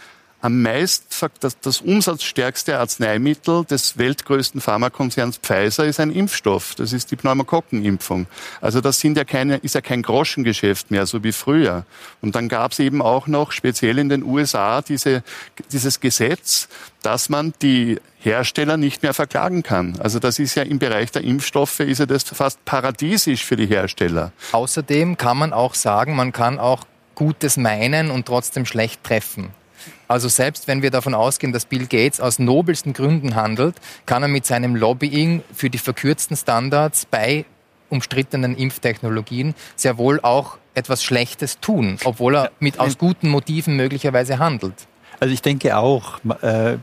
[0.46, 1.08] am meisten,
[1.40, 6.76] das, das umsatzstärkste Arzneimittel des weltgrößten Pharmakonzerns Pfizer ist ein Impfstoff.
[6.76, 8.28] Das ist die Pneumokokkenimpfung.
[8.62, 11.88] Also das sind ja keine, ist ja kein Groschengeschäft mehr, so wie früher.
[12.22, 15.24] Und dann gab es eben auch noch speziell in den USA diese,
[15.72, 16.68] dieses Gesetz,
[17.02, 20.00] dass man die Hersteller nicht mehr verklagen kann.
[20.00, 23.66] Also das ist ja im Bereich der Impfstoffe ist ja das fast paradiesisch für die
[23.66, 24.32] Hersteller.
[24.52, 26.86] Außerdem kann man auch sagen, man kann auch
[27.16, 29.50] Gutes meinen und trotzdem schlecht treffen.
[30.08, 33.76] Also selbst wenn wir davon ausgehen, dass Bill Gates aus nobelsten Gründen handelt,
[34.06, 37.46] kann er mit seinem Lobbying für die verkürzten Standards bei
[37.90, 44.40] umstrittenen Impftechnologien sehr wohl auch etwas Schlechtes tun, obwohl er mit aus guten Motiven möglicherweise
[44.40, 44.88] handelt.
[45.20, 46.78] Also ich denke auch, äh,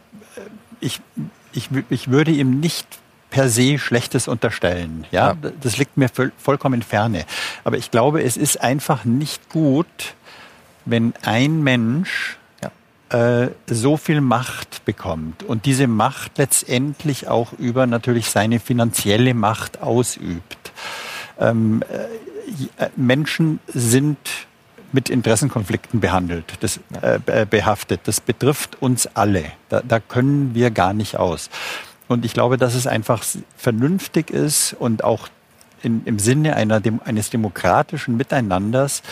[0.80, 1.00] ich,
[1.52, 2.86] ich, ich würde ihm nicht
[3.30, 5.06] per se Schlechtes unterstellen.
[5.10, 5.50] Ja, ja.
[5.60, 7.24] das liegt mir voll, vollkommen ferne.
[7.64, 10.14] Aber ich glaube, es ist einfach nicht gut,
[10.84, 12.36] wenn ein Mensch
[13.12, 19.82] äh, so viel Macht bekommt und diese Macht letztendlich auch über natürlich seine finanzielle Macht
[19.82, 20.72] ausübt.
[21.38, 21.82] Ähm,
[22.78, 24.16] äh, Menschen sind
[24.92, 28.00] mit Interessenkonflikten behandelt, das, äh, behaftet.
[28.04, 29.44] Das betrifft uns alle.
[29.68, 31.50] Da, da können wir gar nicht aus.
[32.08, 33.24] Und ich glaube, dass es einfach
[33.56, 35.28] vernünftig ist und auch
[35.82, 39.02] in, im Sinne einer, eines demokratischen Miteinanders, äh,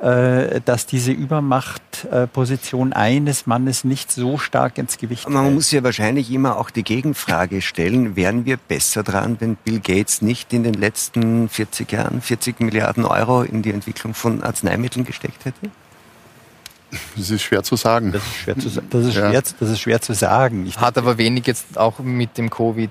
[0.00, 5.54] dass diese Übermachtposition eines Mannes nicht so stark ins Gewicht Man hält.
[5.54, 10.22] muss ja wahrscheinlich immer auch die Gegenfrage stellen, wären wir besser dran, wenn Bill Gates
[10.22, 15.44] nicht in den letzten 40 Jahren 40 Milliarden Euro in die Entwicklung von Arzneimitteln gesteckt
[15.44, 15.70] hätte?
[17.16, 18.12] Das ist schwer zu sagen.
[18.12, 20.66] Das ist schwer zu, das ist schwer, das ist schwer zu sagen.
[20.66, 22.90] Ich Hat aber wenig jetzt auch mit dem Covid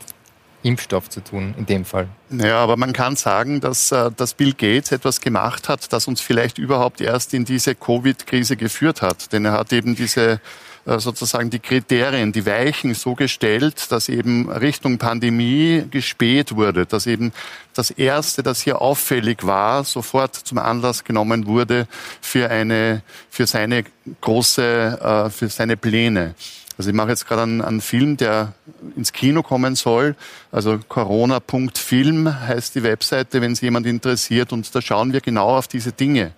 [0.64, 2.08] Impfstoff zu tun, in dem Fall.
[2.30, 6.22] Ja, aber man kann sagen, dass, äh, dass Bill Gates etwas gemacht hat, das uns
[6.22, 9.32] vielleicht überhaupt erst in diese Covid-Krise geführt hat.
[9.32, 10.42] Denn er hat eben diese
[10.86, 17.06] äh, sozusagen die Kriterien, die Weichen so gestellt, dass eben Richtung Pandemie gespäht wurde, dass
[17.06, 17.32] eben
[17.74, 21.88] das Erste, das hier auffällig war, sofort zum Anlass genommen wurde
[22.22, 23.84] für eine, für seine
[24.22, 26.34] große, äh, für seine Pläne.
[26.80, 28.54] Also ich mache jetzt gerade einen, einen Film, der
[28.96, 30.16] ins Kino kommen soll.
[30.50, 34.54] Also corona.film heißt die Webseite, wenn es jemand interessiert.
[34.54, 36.32] Und da schauen wir genau auf diese Dinge.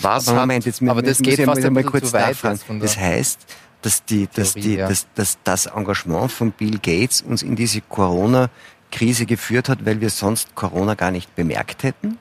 [0.00, 2.80] Was aber Moment, jetzt aber das geht fast einmal kurz nachfragen.
[2.80, 3.40] Das heißt,
[3.82, 4.88] dass, die, dass, die, ja.
[4.88, 10.08] dass, dass das Engagement von Bill Gates uns in diese Corona-Krise geführt hat, weil wir
[10.08, 12.16] sonst Corona gar nicht bemerkt hätten?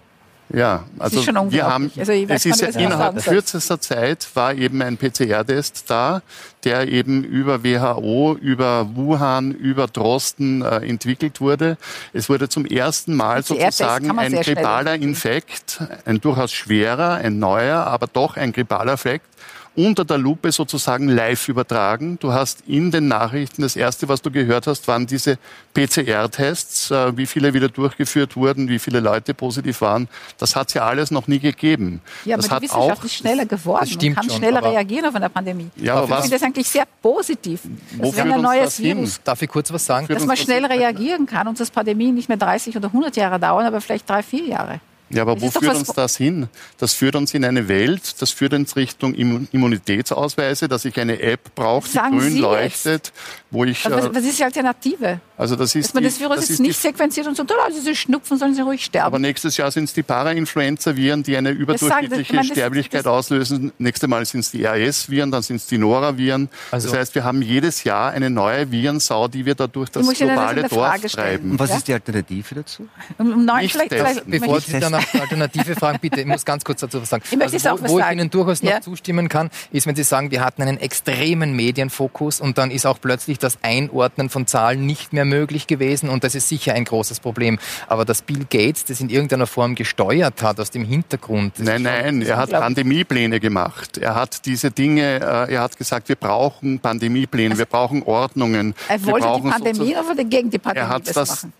[0.53, 5.89] Ja, also wir haben, also es ist ja innerhalb kürzester Zeit war eben ein PCR-Test
[5.89, 6.21] da,
[6.63, 11.77] der eben über WHO, über Wuhan, über Drosten äh, entwickelt wurde.
[12.13, 18.07] Es wurde zum ersten Mal sozusagen ein grippaler Infekt, ein durchaus schwerer, ein neuer, aber
[18.07, 19.30] doch ein grippaler Infekt
[19.75, 22.17] unter der Lupe sozusagen live übertragen.
[22.19, 25.37] Du hast in den Nachrichten, das erste, was du gehört hast, waren diese
[25.73, 30.09] PCR-Tests, äh, wie viele wieder durchgeführt wurden, wie viele Leute positiv waren.
[30.37, 32.01] Das hat es ja alles noch nie gegeben.
[32.25, 35.15] Ja, das aber die Wissenschaft auch, ist schneller geworden und kann schon, schneller reagieren auf
[35.15, 35.69] eine Pandemie.
[35.77, 37.61] Ja, aber ich finde das eigentlich sehr positiv.
[37.97, 39.21] Das wäre ein neues Virus.
[39.23, 40.07] Darf ich kurz was sagen?
[40.07, 43.65] Dass man schnell reagieren kann und dass Pandemien nicht mehr 30 oder 100 Jahre dauern,
[43.65, 44.81] aber vielleicht drei, vier Jahre.
[45.13, 46.47] Ja, aber das wo führt uns das hin?
[46.77, 51.53] Das führt uns in eine Welt, das führt uns Richtung Immunitätsausweise, dass ich eine App
[51.55, 53.13] brauche, die grün Sie leuchtet, jetzt?
[53.49, 53.83] wo ich...
[53.85, 55.19] Was, äh, was, ist die Alternative?
[55.37, 57.81] Also das ist Dass man die, das Virus das jetzt nicht sequenziert und so, also
[57.81, 59.07] sie schnupfen, sollen sie ruhig sterben.
[59.07, 63.71] Aber nächstes Jahr sind es die Para-Influenza-Viren, die eine überdurchschnittliche das, Sterblichkeit das, auslösen.
[63.77, 66.49] Nächstes Mal sind es die RS-Viren, dann sind es die Nora-Viren.
[66.71, 70.07] Also das heißt, wir haben jedes Jahr eine neue Virensau, die wir da durch das
[70.07, 71.51] globale Dorf treiben.
[71.51, 72.87] Und was ist die Alternative dazu?
[73.17, 76.81] Um neun, vielleicht, vielleicht, Bevor Sie dann auf Alternative fragen, bitte, ich muss ganz kurz
[76.81, 77.23] dazu was sagen.
[77.29, 78.81] Ich also, wo, wo ich Ihnen durchaus noch ja.
[78.81, 82.99] zustimmen kann, ist, wenn Sie sagen, wir hatten einen extremen Medienfokus und dann ist auch
[82.99, 87.19] plötzlich das Einordnen von Zahlen nicht mehr möglich gewesen und das ist sicher ein großes
[87.19, 87.59] Problem.
[87.87, 91.59] Aber dass Bill Gates das in irgendeiner Form gesteuert hat aus dem Hintergrund.
[91.59, 93.97] Nein, nein, er hat Pandemiepläne gemacht.
[93.97, 98.75] Er hat diese Dinge, äh, er hat gesagt, wir brauchen Pandemiepläne, wir brauchen Ordnungen.
[98.87, 101.53] Er wollte die Pandemie oder gegen die Pandemie er hat das, das machen?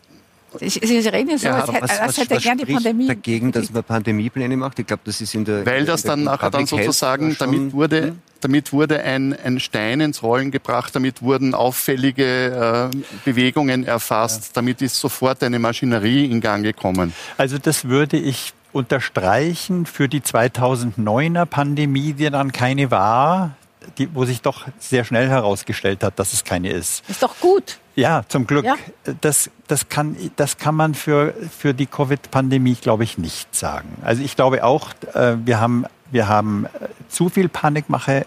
[0.60, 3.08] Sie reden so, als, hätte, als hätte er gerne die Pandemie.
[3.08, 4.80] dagegen, dass man Pandemiepläne macht?
[4.80, 5.66] Ich glaube, das ist in der.
[5.66, 8.22] Weil das dann nachher dann sozusagen, damit wurde, hm?
[8.42, 14.50] damit wurde ein, ein Stein ins Rollen gebracht, damit wurden auffällige äh, Bewegungen erfasst, ja.
[14.56, 17.14] damit ist sofort eine Maschinerie in Gang gekommen.
[17.38, 23.56] Also das würde ich unterstreichen für die 2009er Pandemie, die dann keine war,
[23.98, 27.04] die, wo sich doch sehr schnell herausgestellt hat, dass es keine ist.
[27.10, 27.80] Ist doch gut.
[28.02, 28.66] Ja, zum Glück.
[28.66, 28.76] Ja.
[29.22, 33.90] Das, das, kann, das kann man für, für die Covid-Pandemie, glaube ich, nicht sagen.
[34.02, 38.26] Also ich glaube auch, äh, wir haben, wir haben äh, zu viel Panikmache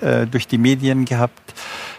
[0.00, 1.54] äh, durch die Medien gehabt.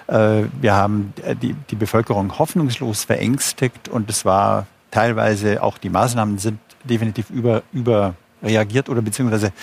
[0.06, 6.60] Wir haben die, die Bevölkerung hoffnungslos verängstigt und es war teilweise auch die Maßnahmen sind
[6.84, 9.54] definitiv über, überreagiert oder beziehungsweise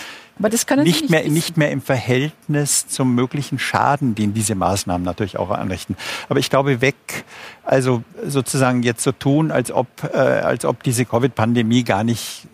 [0.41, 4.55] aber das können nicht, nicht mehr, nicht mehr im Verhältnis zum möglichen Schaden, den diese
[4.55, 5.97] Maßnahmen natürlich auch anrichten.
[6.31, 7.25] Aber ich glaube, weg,
[7.63, 12.49] also sozusagen jetzt so tun, als ob, äh, als ob diese Covid-Pandemie gar nicht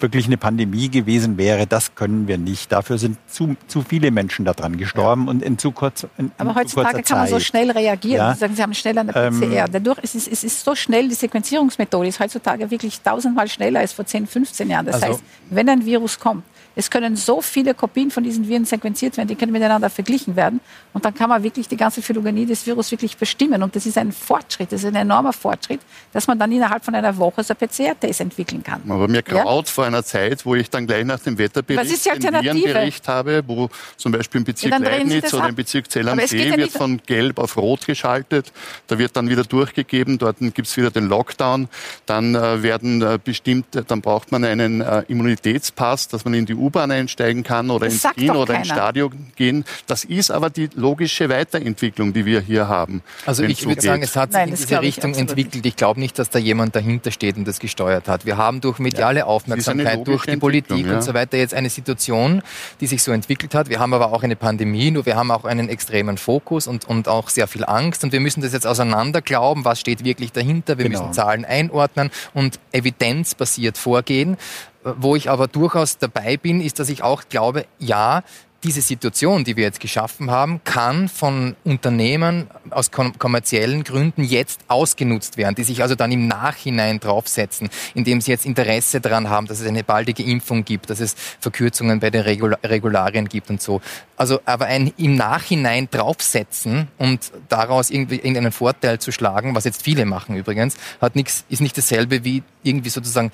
[0.00, 2.70] wirklich eine Pandemie gewesen wäre, das können wir nicht.
[2.72, 5.30] Dafür sind zu, zu viele Menschen daran gestorben ja.
[5.30, 8.18] und in zu kurz in, Aber heutzutage kann man so schnell reagieren.
[8.18, 8.34] Ja.
[8.34, 9.64] Sie sagen, Sie haben schnell an der PCR.
[9.64, 13.80] Ähm, Dadurch ist es, es ist so schnell, die Sequenzierungsmethode ist heutzutage wirklich tausendmal schneller
[13.80, 14.86] als vor 10, 15 Jahren.
[14.86, 16.44] Das also, heißt, wenn ein Virus kommt,
[16.78, 20.60] es können so viele Kopien von diesen Viren sequenziert werden, die können miteinander verglichen werden.
[20.92, 23.64] Und dann kann man wirklich die ganze Phylogenie des Virus wirklich bestimmen.
[23.64, 25.80] Und das ist ein Fortschritt, das ist ein enormer Fortschritt,
[26.12, 28.82] dass man dann innerhalb von einer Woche so PCR-Test entwickeln kann.
[28.88, 29.72] Aber mir graut ja?
[29.72, 34.12] vor einer Zeit, wo ich dann gleich nach dem Wetterbericht den Virenbericht habe, wo zum
[34.12, 37.40] Beispiel im Bezirk ja, Leibniz oder im Bezirk Zell am See ja wird von gelb
[37.40, 38.52] auf rot geschaltet.
[38.86, 41.68] Da wird dann wieder durchgegeben, dort gibt es wieder den Lockdown.
[42.06, 46.54] Dann äh, werden äh, bestimmt, dann braucht man einen äh, Immunitätspass, dass man in die
[46.54, 49.64] U U-Bahn einsteigen kann oder das ins Kino oder ins Stadion gehen.
[49.86, 53.02] Das ist aber die logische Weiterentwicklung, die wir hier haben.
[53.26, 55.66] Also ich würde sagen, es hat sich Nein, in diese Richtung ich entwickelt.
[55.66, 58.26] Ich glaube nicht, dass da jemand dahinter steht und das gesteuert hat.
[58.26, 60.96] Wir haben durch mediale ja, Aufmerksamkeit, durch die Politik ja.
[60.96, 62.42] und so weiter jetzt eine Situation,
[62.80, 63.68] die sich so entwickelt hat.
[63.68, 67.08] Wir haben aber auch eine Pandemie, nur wir haben auch einen extremen Fokus und, und
[67.08, 70.78] auch sehr viel Angst und wir müssen das jetzt auseinander glauben, was steht wirklich dahinter.
[70.78, 71.00] Wir genau.
[71.00, 74.36] müssen Zahlen einordnen und evidenzbasiert vorgehen.
[74.84, 78.22] Wo ich aber durchaus dabei bin, ist, dass ich auch glaube, ja,
[78.64, 85.36] diese Situation, die wir jetzt geschaffen haben, kann von Unternehmen aus kommerziellen Gründen jetzt ausgenutzt
[85.36, 89.60] werden, die sich also dann im Nachhinein draufsetzen, indem sie jetzt Interesse daran haben, dass
[89.60, 93.80] es eine baldige Impfung gibt, dass es Verkürzungen bei den Regularien gibt und so.
[94.16, 99.84] Also aber ein im Nachhinein draufsetzen und daraus irgendwie irgendeinen Vorteil zu schlagen, was jetzt
[99.84, 103.30] viele machen übrigens, hat nichts, ist nicht dasselbe wie irgendwie sozusagen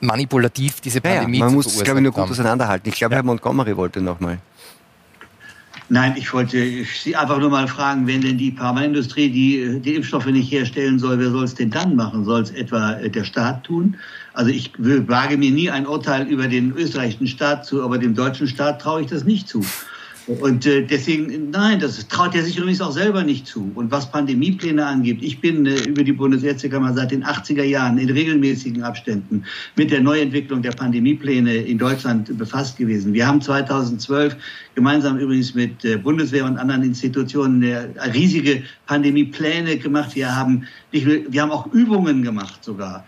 [0.00, 1.46] manipulativ diese Pandemie ja, ja.
[1.46, 2.88] Man muss es, glaube ich, nur gut auseinanderhalten.
[2.88, 3.18] Ich glaube, ja.
[3.18, 4.38] Herr Montgomery wollte noch mal.
[5.92, 10.26] Nein, ich wollte Sie einfach nur mal fragen, wenn denn die Pharmaindustrie die, die Impfstoffe
[10.26, 12.24] nicht herstellen soll, wer soll es denn dann machen?
[12.24, 13.96] Soll es etwa äh, der Staat tun?
[14.32, 18.46] Also ich wage mir nie ein Urteil über den österreichischen Staat zu, aber dem deutschen
[18.46, 19.64] Staat traue ich das nicht zu.
[20.26, 23.70] Und äh, deswegen, nein, das traut er sich übrigens auch selber nicht zu.
[23.74, 28.10] Und was Pandemiepläne angeht, ich bin äh, über die Bundesärztekammer seit den 80er Jahren in
[28.10, 29.44] regelmäßigen Abständen
[29.76, 33.12] mit der Neuentwicklung der Pandemiepläne in Deutschland befasst gewesen.
[33.12, 34.36] Wir haben 2012
[34.74, 40.14] gemeinsam übrigens mit äh, Bundeswehr und anderen Institutionen äh, riesige Pandemiepläne gemacht.
[40.14, 43.04] Wir haben, wir haben auch Übungen gemacht sogar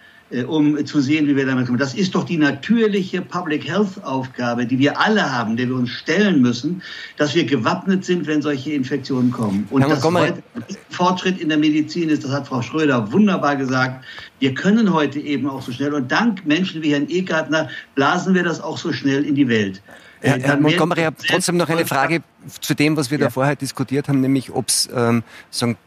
[0.47, 1.79] um zu sehen, wie wir damit kommen.
[1.79, 5.91] Das ist doch die natürliche Public Health Aufgabe, die wir alle haben, der wir uns
[5.91, 6.83] stellen müssen,
[7.17, 9.67] dass wir gewappnet sind, wenn solche Infektionen kommen.
[9.71, 10.43] Und das heute
[10.91, 14.05] Fortschritt in der Medizin ist, das hat Frau Schröder wunderbar gesagt.
[14.39, 18.43] Wir können heute eben auch so schnell und dank Menschen wie Herrn Egartner blasen wir
[18.43, 19.83] das auch so schnell in die Welt.
[20.23, 22.23] Herr, Herr Montgomery, trotzdem noch eine Frage
[22.61, 23.27] zu dem, was wir ja.
[23.27, 25.23] da vorher diskutiert haben, nämlich ob es ähm,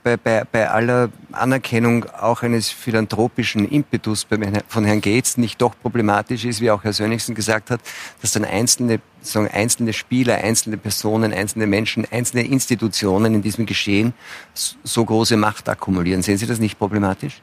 [0.03, 4.27] bei, bei, bei aller Anerkennung auch eines philanthropischen Impetus
[4.67, 7.79] von Herrn Gates nicht doch problematisch ist, wie auch Herr Sönnigsen gesagt hat,
[8.21, 14.13] dass dann einzelne, sagen, einzelne Spieler, einzelne Personen, einzelne Menschen, einzelne Institutionen in diesem Geschehen
[14.53, 16.21] so große Macht akkumulieren.
[16.21, 17.41] Sehen Sie das nicht problematisch?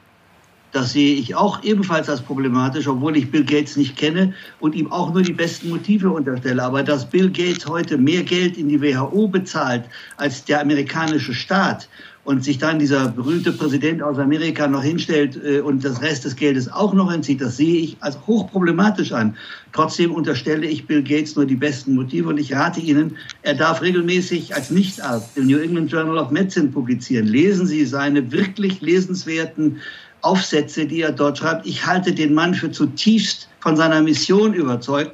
[0.73, 4.91] Das sehe ich auch ebenfalls als problematisch, obwohl ich Bill Gates nicht kenne und ihm
[4.91, 6.63] auch nur die besten Motive unterstelle.
[6.63, 9.83] Aber dass Bill Gates heute mehr Geld in die WHO bezahlt
[10.17, 11.87] als der amerikanische Staat
[12.23, 16.35] und sich dann dieser berühmte Präsident aus Amerika noch hinstellt äh, und das Rest des
[16.35, 19.35] Geldes auch noch entzieht, das sehe ich als hochproblematisch an.
[19.73, 23.81] Trotzdem unterstelle ich Bill Gates nur die besten Motive und ich rate Ihnen, er darf
[23.81, 27.27] regelmäßig als Nichtarzt im New England Journal of Medicine publizieren.
[27.27, 29.81] Lesen Sie seine wirklich lesenswerten
[30.23, 31.65] Aufsätze, die er dort schreibt.
[31.65, 35.13] Ich halte den Mann für zutiefst von seiner Mission überzeugt.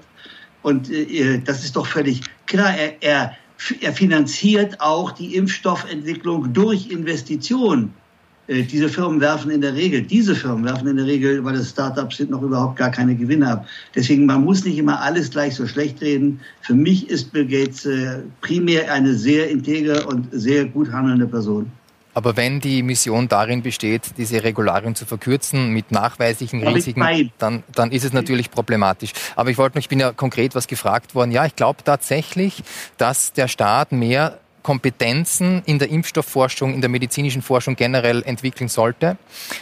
[0.62, 2.74] Und äh, das ist doch völlig klar.
[2.76, 3.36] Er, er,
[3.82, 7.94] er finanziert auch die Impfstoffentwicklung durch Investitionen.
[8.50, 11.70] Äh, diese Firmen werfen in der Regel, diese Firmen werfen in der Regel, weil es
[11.70, 13.68] Startups sind, noch überhaupt gar keine Gewinne ab.
[13.96, 16.40] Deswegen, man muss nicht immer alles gleich so schlecht reden.
[16.62, 21.72] Für mich ist Bill Gates äh, primär eine sehr integre und sehr gut handelnde Person.
[22.20, 27.94] Aber wenn die Mission darin besteht, diese Regularien zu verkürzen mit nachweislichen Risiken, dann, dann
[27.94, 29.14] ist es natürlich problematisch.
[29.38, 31.32] Aber ich wollte noch, ich bin ja konkret was gefragt worden.
[31.32, 32.62] Ja, ich glaube tatsächlich,
[32.98, 39.16] dass der Staat mehr Kompetenzen in der Impfstoffforschung, in der medizinischen Forschung generell entwickeln sollte.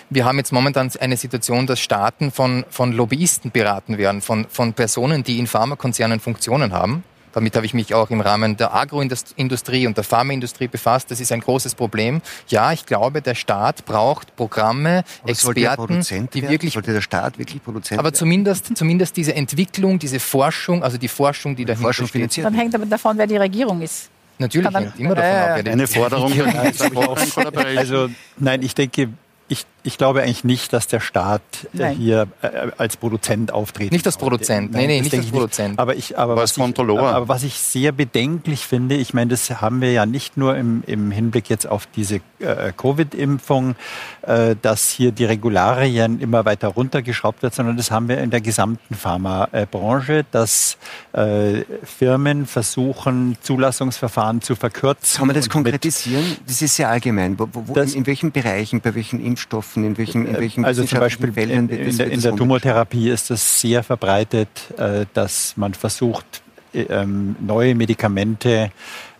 [0.09, 4.73] Wir haben jetzt momentan eine Situation, dass Staaten von, von Lobbyisten beraten werden, von, von
[4.73, 7.03] Personen, die in Pharmakonzernen Funktionen haben.
[7.37, 11.11] Damit habe ich mich auch im Rahmen der Agroindustrie und der Pharmaindustrie befasst.
[11.11, 12.23] Das ist ein großes Problem.
[12.47, 16.49] Ja, ich glaube, der Staat braucht Programme, aber Experten, die werden?
[16.49, 16.73] wirklich.
[16.73, 21.55] Sollte der Staat wirklich Produzent Aber zumindest, zumindest diese Entwicklung, diese Forschung, also die Forschung,
[21.55, 22.43] die dahinter Forschung steht.
[22.43, 24.09] Dann hängt aber davon, wer die Regierung ist.
[24.39, 25.59] Natürlich hängt immer davon ab.
[25.63, 26.33] Wer Eine Forderung.
[27.77, 28.09] also
[28.39, 29.09] nein, ich denke,
[29.47, 31.41] ich, ich glaube eigentlich nicht, dass der Staat
[31.73, 31.95] äh, Nein.
[31.95, 35.69] hier äh, als Produzent auftreten Nicht als Produzent, nein, nee, nee, nicht als Produzent.
[35.69, 35.79] Nicht.
[35.79, 39.79] Aber, ich, aber, was ich, aber was ich sehr bedenklich finde, ich meine, das haben
[39.79, 43.75] wir ja nicht nur im, im Hinblick jetzt auf diese äh, Covid-Impfung,
[44.23, 48.41] äh, dass hier die Regularien immer weiter runtergeschraubt wird, sondern das haben wir in der
[48.41, 50.77] gesamten Pharmabranche, dass
[51.13, 55.19] äh, Firmen versuchen, Zulassungsverfahren zu verkürzen.
[55.19, 56.25] Kann man das konkretisieren?
[56.45, 57.39] Das ist sehr allgemein.
[57.39, 59.76] Wo, wo, das, in welchen Bereichen, bei welchen Impfstoffen?
[59.77, 63.31] Impfstoffen, in welchen, in welchen Also zum Beispiel in, in, der, in der Tumortherapie ist
[63.31, 66.41] es sehr verbreitet, äh, dass man versucht,
[66.73, 68.71] äh, ähm, neue Medikamente,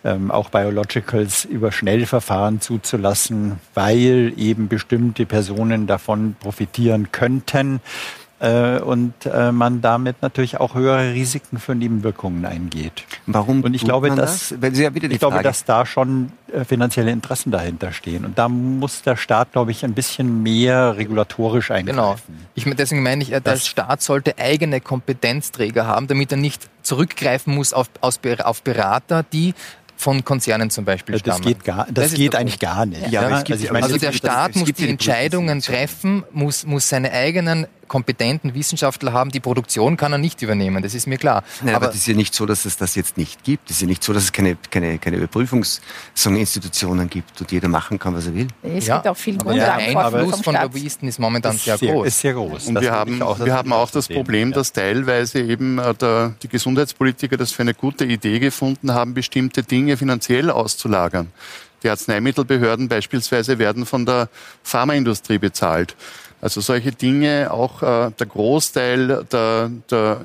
[0.04, 7.76] ähm, auch Biologicals, über Schnellverfahren zuzulassen, weil eben bestimmte Personen davon profitieren könnten.
[7.76, 13.04] äh, und äh, man damit natürlich auch höhere Risiken für Nebenwirkungen eingeht.
[13.26, 13.64] Warum?
[13.64, 14.78] Und ich glaube, dass, das?
[14.78, 18.24] Ja ich glaube, dass da schon äh, finanzielle Interessen dahinter stehen.
[18.24, 21.96] Und da muss der Staat, glaube ich, ein bisschen mehr regulatorisch eingreifen.
[21.96, 22.16] Genau.
[22.54, 27.72] Ich, deswegen meine ich, der Staat sollte eigene Kompetenzträger haben, damit er nicht zurückgreifen muss
[27.72, 29.54] auf, auf Berater, die
[29.96, 31.42] von Konzernen zum Beispiel das stammen.
[31.42, 33.10] Geht gar, das, das geht eigentlich gar nicht.
[33.10, 37.66] Ja, ja, also, meine, also, der Staat muss die Entscheidungen treffen, muss, muss seine eigenen
[37.88, 39.30] kompetenten Wissenschaftler haben.
[39.30, 41.42] Die Produktion kann er nicht übernehmen, das ist mir klar.
[41.60, 43.70] Nein, aber, aber das ist ja nicht so, dass es das jetzt nicht gibt.
[43.70, 47.98] Es ist ja nicht so, dass es keine, keine, keine Überprüfungsinstitutionen gibt und jeder machen
[47.98, 48.48] kann, was er will.
[48.62, 49.92] Es ja, gibt auch viel Grundlagen.
[49.92, 52.06] Der Einfluss von Lobbyisten ist momentan ist sehr, sehr, groß.
[52.06, 52.66] Ist sehr groß.
[52.68, 56.48] Und wir haben, auch, wir haben auch das Problem, dass teilweise eben äh, der, die
[56.48, 61.32] Gesundheitspolitiker das für eine gute Idee gefunden haben, bestimmte Dinge finanziell auszulagern.
[61.82, 64.28] Die Arzneimittelbehörden beispielsweise werden von der
[64.62, 65.94] Pharmaindustrie bezahlt.
[66.40, 70.20] Also solche Dinge, auch äh, der Großteil der, der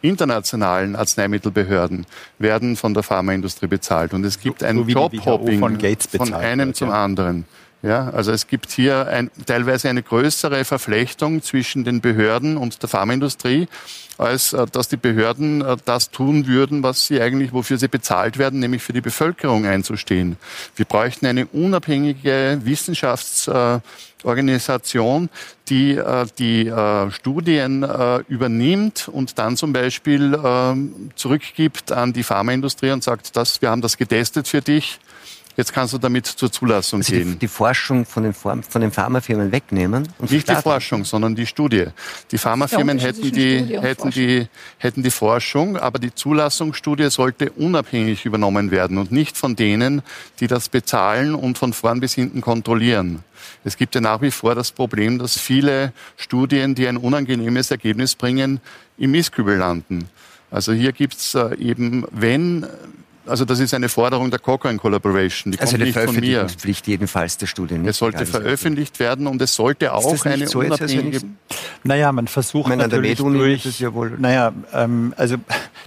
[0.00, 2.06] internationalen Arzneimittelbehörden
[2.38, 4.12] werden von der Pharmaindustrie bezahlt.
[4.12, 5.78] Und es gibt so, ein so Jobhopping von,
[6.16, 7.04] von, einem wird, zum ja.
[7.04, 7.46] anderen.
[7.84, 12.88] Ja, also es gibt hier ein, teilweise eine größere Verflechtung zwischen den Behörden und der
[12.88, 13.68] Pharmaindustrie,
[14.16, 18.38] als äh, dass die Behörden äh, das tun würden, was sie eigentlich, wofür sie bezahlt
[18.38, 20.38] werden, nämlich für die Bevölkerung einzustehen.
[20.76, 25.28] Wir bräuchten eine unabhängige Wissenschaftsorganisation,
[25.68, 26.72] die äh, die
[27.10, 27.86] Studien
[28.28, 33.82] übernimmt und dann zum Beispiel ähm, zurückgibt an die Pharmaindustrie und sagt, das, wir haben
[33.82, 35.00] das getestet für dich
[35.56, 37.32] Jetzt kannst du damit zur Zulassung also gehen.
[37.32, 40.08] Die, die, Forschung von den, von den Pharmafirmen wegnehmen?
[40.18, 41.86] Und Nicht die Forschung, sondern die Studie.
[42.32, 44.48] Die Pharmafirmen hätten die, hätten, die,
[44.78, 50.02] hätten die Forschung, aber die Zulassungsstudie sollte unabhängig übernommen werden und nicht von denen,
[50.40, 53.22] die das bezahlen und von vorn bis hinten kontrollieren.
[53.62, 58.14] Es gibt ja nach wie vor das Problem, dass viele Studien, die ein unangenehmes Ergebnis
[58.14, 58.60] bringen,
[58.98, 60.08] im Mistkübel landen.
[60.50, 62.66] Also hier gibt's äh, eben, wenn
[63.26, 65.52] also das ist eine Forderung der Cochrane Collaboration.
[65.52, 66.48] Die also kommt nicht von mir.
[66.48, 67.86] Pflicht jedenfalls der Studien.
[67.86, 71.20] Es sollte veröffentlicht werden und es sollte auch eine so unabhängige.
[71.82, 73.80] Naja, man versucht meine, natürlich durch.
[73.80, 75.36] Ja wohl naja, ähm, also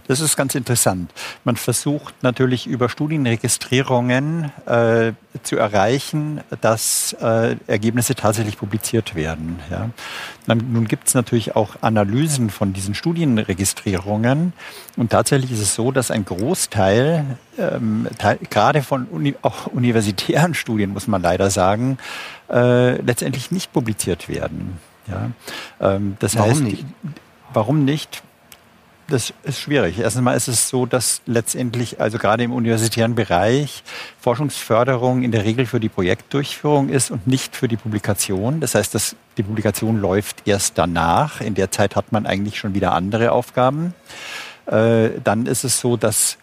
[0.07, 1.11] das ist ganz interessant.
[1.43, 5.13] Man versucht natürlich über Studienregistrierungen äh,
[5.43, 9.59] zu erreichen, dass äh, Ergebnisse tatsächlich publiziert werden.
[9.69, 9.89] Ja.
[10.45, 14.53] Dann, nun gibt es natürlich auch Analysen von diesen Studienregistrierungen
[14.95, 17.26] und tatsächlich ist es so, dass ein Großteil
[17.57, 18.07] ähm,
[18.49, 21.97] gerade von Uni auch universitären Studien, muss man leider sagen,
[22.49, 24.77] äh, letztendlich nicht publiziert werden.
[25.07, 25.31] Ja?
[25.79, 26.85] Ähm, das warum heißt, nicht?
[27.53, 28.23] Warum nicht?
[29.09, 29.99] Das ist schwierig.
[29.99, 33.83] Erstens mal ist es so, dass letztendlich, also gerade im universitären Bereich,
[34.19, 38.59] Forschungsförderung in der Regel für die Projektdurchführung ist und nicht für die Publikation.
[38.59, 41.39] Das heißt, dass die Publikation läuft erst danach.
[41.39, 43.93] In der Zeit hat man eigentlich schon wieder andere Aufgaben.
[44.65, 46.37] Äh, dann ist es so, dass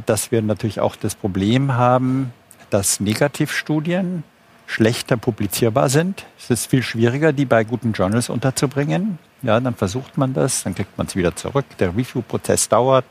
[0.00, 2.32] dass wir natürlich auch das Problem haben,
[2.70, 4.24] dass Negativstudien
[4.66, 6.26] schlechter publizierbar sind.
[6.38, 9.18] Es ist viel schwieriger, die bei guten Journals unterzubringen.
[9.42, 11.64] Ja, dann versucht man das, dann kriegt man es wieder zurück.
[11.78, 13.04] Der Review-Prozess dauert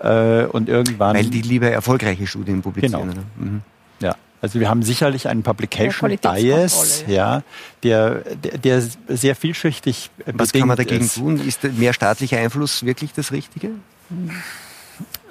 [0.00, 1.16] äh, und irgendwann.
[1.16, 3.10] Weil die lieber erfolgreiche Studien publizieren.
[3.10, 3.22] Genau.
[3.36, 3.60] Mhm.
[4.00, 7.42] Ja, also wir haben sicherlich einen Publication Bias, ja,
[7.82, 11.16] der, der, der sehr vielschichtig Was kann man dagegen ist.
[11.16, 11.46] tun?
[11.46, 13.70] Ist mehr staatlicher Einfluss wirklich das Richtige?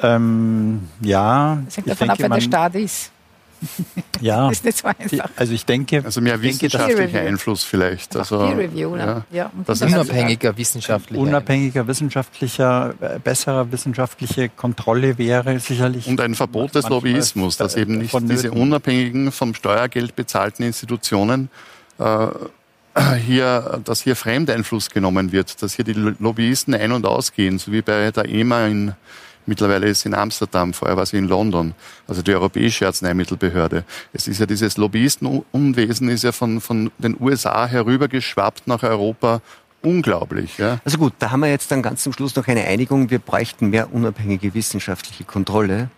[0.02, 1.62] Ähm, ja.
[1.66, 3.12] Das hängt davon ab, wer der Staat ist.
[4.22, 4.50] Ja.
[4.50, 5.30] das ist nicht so einfach.
[5.36, 8.16] Also ich denke, also mehr wissenschaftlicher Einfluss vielleicht.
[8.16, 9.24] Also, Peer Review, ne?
[9.32, 9.46] ja.
[9.46, 11.22] ja das unabhängiger wissenschaftlicher.
[11.22, 16.08] Unabhängiger wissenschaftlicher, äh, besserer wissenschaftliche Kontrolle wäre sicherlich.
[16.08, 21.50] Und ein Verbot des Lobbyismus, dass eben nicht diese unabhängigen, vom Steuergeld bezahlten Institutionen
[21.98, 22.28] äh,
[23.26, 27.82] hier, dass hier Fremdeinfluss genommen wird, dass hier die Lobbyisten ein- und ausgehen, so wie
[27.82, 28.94] bei der EMA in
[29.46, 31.74] Mittlerweile ist es in Amsterdam, vorher war sie in London,
[32.08, 33.84] also die Europäische Arzneimittelbehörde.
[34.14, 39.42] Es ist ja dieses Lobbyistenunwesen ist ja von, von den USA herübergeschwappt nach Europa
[39.82, 40.58] unglaublich.
[40.58, 40.80] Ja.
[40.86, 43.10] Also gut, da haben wir jetzt dann ganz zum Schluss noch eine Einigung.
[43.10, 45.90] Wir bräuchten mehr unabhängige wissenschaftliche Kontrolle.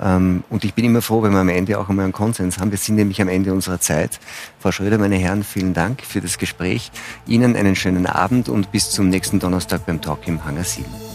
[0.00, 2.70] Ähm, und ich bin immer froh, wenn wir am Ende auch einmal einen Konsens haben.
[2.70, 4.20] Wir sind nämlich am Ende unserer Zeit.
[4.58, 6.90] Frau Schröder, meine Herren, vielen Dank für das Gespräch.
[7.26, 11.11] Ihnen einen schönen Abend und bis zum nächsten Donnerstag beim Talk im Hangar 7.